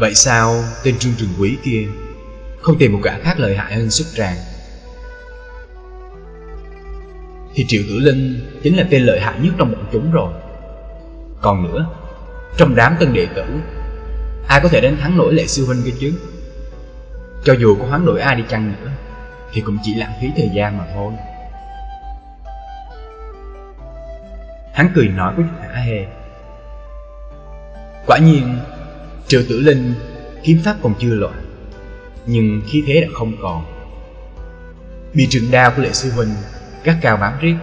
Vậy 0.00 0.14
sao 0.14 0.64
tên 0.84 0.98
Trương 0.98 1.12
Trường 1.18 1.28
Quý 1.38 1.58
kia 1.62 1.86
Không 2.62 2.78
tìm 2.78 2.92
một 2.92 3.00
gã 3.02 3.18
khác 3.18 3.40
lợi 3.40 3.56
hại 3.56 3.74
hơn 3.74 3.90
xuất 3.90 4.04
tràng? 4.14 4.36
Thì 7.54 7.64
Triệu 7.68 7.82
Hữu 7.88 7.98
Linh 8.00 8.50
chính 8.62 8.76
là 8.76 8.86
tên 8.90 9.02
lợi 9.02 9.20
hại 9.20 9.38
nhất 9.40 9.54
trong 9.58 9.72
bọn 9.72 9.84
chúng 9.92 10.12
rồi. 10.12 10.32
Còn 11.40 11.62
nữa, 11.62 11.86
Trong 12.56 12.74
đám 12.74 12.96
tân 13.00 13.12
đệ 13.12 13.26
tử, 13.34 13.44
Ai 14.48 14.60
có 14.62 14.68
thể 14.68 14.80
đánh 14.80 14.96
thắng 15.00 15.16
nổi 15.16 15.34
lệ 15.34 15.46
sư 15.46 15.66
huynh 15.66 15.82
kia 15.82 15.94
chứ? 16.00 16.12
Cho 17.44 17.54
dù 17.60 17.76
có 17.76 17.86
hoán 17.86 18.06
đổi 18.06 18.20
ai 18.20 18.36
đi 18.36 18.44
chăng 18.48 18.72
nữa, 18.72 18.90
Thì 19.52 19.60
cũng 19.60 19.78
chỉ 19.82 19.94
lãng 19.94 20.12
phí 20.20 20.28
thời 20.36 20.50
gian 20.54 20.78
mà 20.78 20.84
thôi. 20.94 21.12
Hắn 24.74 24.92
cười 24.94 25.08
nói 25.08 25.34
với 25.34 25.44
chút 25.44 25.66
hả 25.74 25.80
hề. 25.80 26.06
Quả 28.06 28.18
nhiên 28.18 28.58
Triệu 29.30 29.42
tử 29.48 29.60
linh, 29.60 29.94
Kiếm 30.42 30.60
pháp 30.64 30.76
còn 30.82 30.94
chưa 30.98 31.14
loạn 31.14 31.34
Nhưng 32.26 32.62
khí 32.66 32.82
thế 32.86 33.00
đã 33.00 33.06
không 33.14 33.36
còn. 33.42 33.64
Bị 35.14 35.26
trường 35.30 35.50
đao 35.50 35.72
của 35.76 35.82
lệ 35.82 35.92
sư 35.92 36.10
huynh 36.10 36.34
Gắt 36.84 36.96
cao 37.02 37.16
bám 37.16 37.32
riết. 37.40 37.54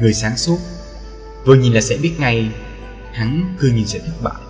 Người 0.00 0.14
sáng 0.14 0.36
suốt, 0.36 0.58
Vừa 1.44 1.54
nhìn 1.54 1.72
là 1.72 1.80
sẽ 1.80 1.96
biết 1.96 2.12
ngay, 2.18 2.50
Hắn 3.12 3.56
cư 3.60 3.68
nhiên 3.68 3.86
sẽ 3.86 3.98
thất 3.98 4.12
bại. 4.22 4.42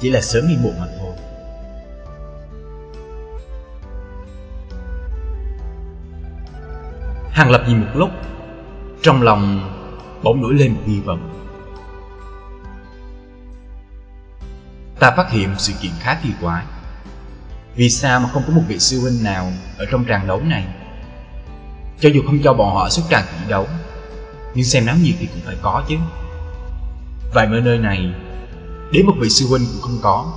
Chỉ 0.00 0.10
là 0.10 0.20
sớm 0.20 0.48
đi 0.48 0.56
muộn 0.62 0.74
mà 0.78 0.86
thôi. 0.98 1.12
Hàng 7.30 7.50
Lập 7.50 7.64
nhìn 7.68 7.80
một 7.80 7.90
lúc, 7.94 8.10
Trong 9.02 9.22
lòng 9.22 9.70
bỗng 10.22 10.42
nổi 10.42 10.54
lên 10.54 10.72
một 10.72 10.80
nghi 10.86 11.00
vấn. 11.00 11.30
Ta 14.98 15.10
phát 15.16 15.30
hiện 15.30 15.54
sự 15.58 15.72
kiện 15.82 15.92
khá 16.00 16.18
kỳ 16.22 16.30
quái. 16.40 16.64
Vì 17.76 17.90
sao 17.90 18.20
mà 18.20 18.28
không 18.28 18.42
có 18.46 18.52
một 18.52 18.62
vị 18.68 18.78
sư 18.78 19.00
huynh 19.00 19.24
nào 19.24 19.52
Ở 19.78 19.86
trong 19.90 20.04
tràng 20.08 20.26
đấu 20.26 20.40
này? 20.40 20.64
Cho 22.00 22.08
dù 22.08 22.22
không 22.26 22.38
cho 22.44 22.54
bọn 22.54 22.74
họ 22.74 22.88
xuất 22.88 23.02
tràng 23.10 23.24
chỉ 23.30 23.50
đấu, 23.50 23.66
Nhưng 24.54 24.64
xem 24.64 24.86
náo 24.86 24.96
nhiệt 25.02 25.14
thì 25.18 25.26
cũng 25.26 25.40
phải 25.44 25.56
có 25.62 25.84
chứ. 25.88 25.94
Vài 27.34 27.46
mà 27.46 27.60
nơi 27.60 27.78
này, 27.78 28.14
Đến 28.92 29.06
một 29.06 29.14
vị 29.20 29.28
sư 29.28 29.46
huynh 29.46 29.66
cũng 29.72 29.82
không 29.82 29.98
có. 30.02 30.32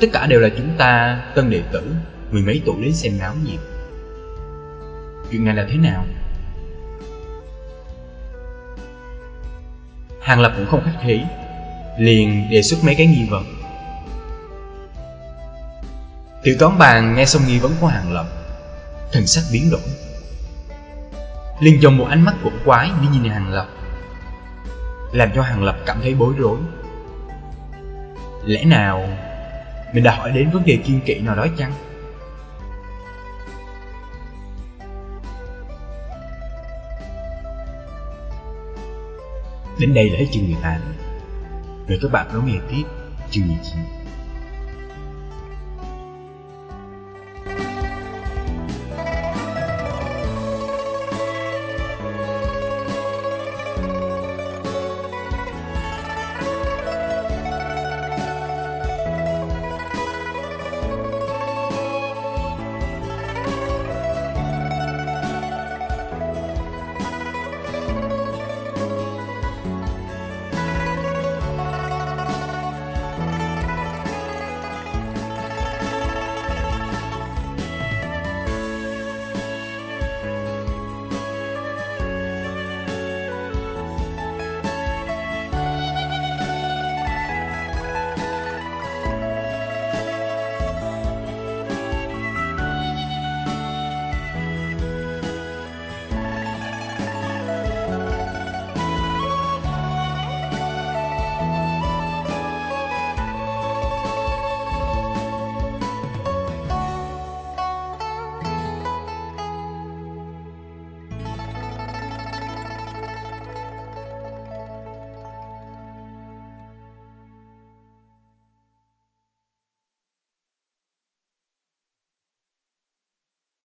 Tất 0.00 0.06
cả 0.12 0.26
đều 0.26 0.40
là 0.40 0.48
chúng 0.56 0.74
ta, 0.78 1.22
tân 1.34 1.50
đệ 1.50 1.62
tử, 1.72 1.94
Mười 2.30 2.42
mấy 2.42 2.62
tuổi 2.66 2.76
đến 2.82 2.92
xem 2.92 3.18
náo 3.18 3.34
nhiệt. 3.44 3.60
Chuyện 5.30 5.44
này 5.44 5.54
là 5.54 5.66
thế 5.70 5.76
nào? 5.76 6.04
Hàng 10.20 10.40
Lập 10.40 10.52
cũng 10.56 10.66
không 10.66 10.82
khách 10.84 10.98
khí, 11.02 11.20
Liền 11.98 12.50
đề 12.50 12.62
xuất 12.62 12.84
mấy 12.84 12.94
cái 12.94 13.06
nghi 13.06 13.26
vấn. 13.30 13.61
Tiểu 16.42 16.56
toán 16.58 16.78
bàn 16.78 17.14
nghe 17.14 17.24
xong 17.24 17.42
nghi 17.46 17.58
vấn 17.58 17.72
của 17.80 17.86
Hàng 17.86 18.12
Lập 18.12 18.26
Thần 19.12 19.26
sắc 19.26 19.42
biến 19.52 19.70
đổi. 19.70 19.80
Liền 21.60 21.82
dùng 21.82 21.96
một 21.96 22.06
ánh 22.10 22.24
mắt 22.24 22.34
cổ 22.44 22.50
quái 22.64 22.90
đi 23.02 23.08
nhìn 23.12 23.30
Hàng 23.30 23.48
Lập, 23.48 23.66
Làm 25.12 25.30
cho 25.34 25.42
Hàng 25.42 25.64
Lập 25.64 25.76
cảm 25.86 25.98
thấy 26.02 26.14
bối 26.14 26.34
rối. 26.38 26.58
Lẽ 28.44 28.64
nào 28.64 29.08
Mình 29.92 30.04
đã 30.04 30.14
hỏi 30.16 30.30
đến 30.30 30.50
vấn 30.50 30.64
đề 30.64 30.76
kiên 30.76 31.00
kỵ 31.00 31.18
nào 31.20 31.36
đó 31.36 31.46
chăng? 31.58 31.72
Đến 39.78 39.94
đây 39.94 40.10
là 40.10 40.18
hết 40.18 40.26
chương 40.32 40.44
18 40.44 40.80
rồi 41.88 41.98
các 42.02 42.12
bạn 42.12 42.26
đón 42.32 42.46
nghe 42.46 42.58
tiếp 42.70 42.84
chương 43.30 43.48
19 43.48 44.01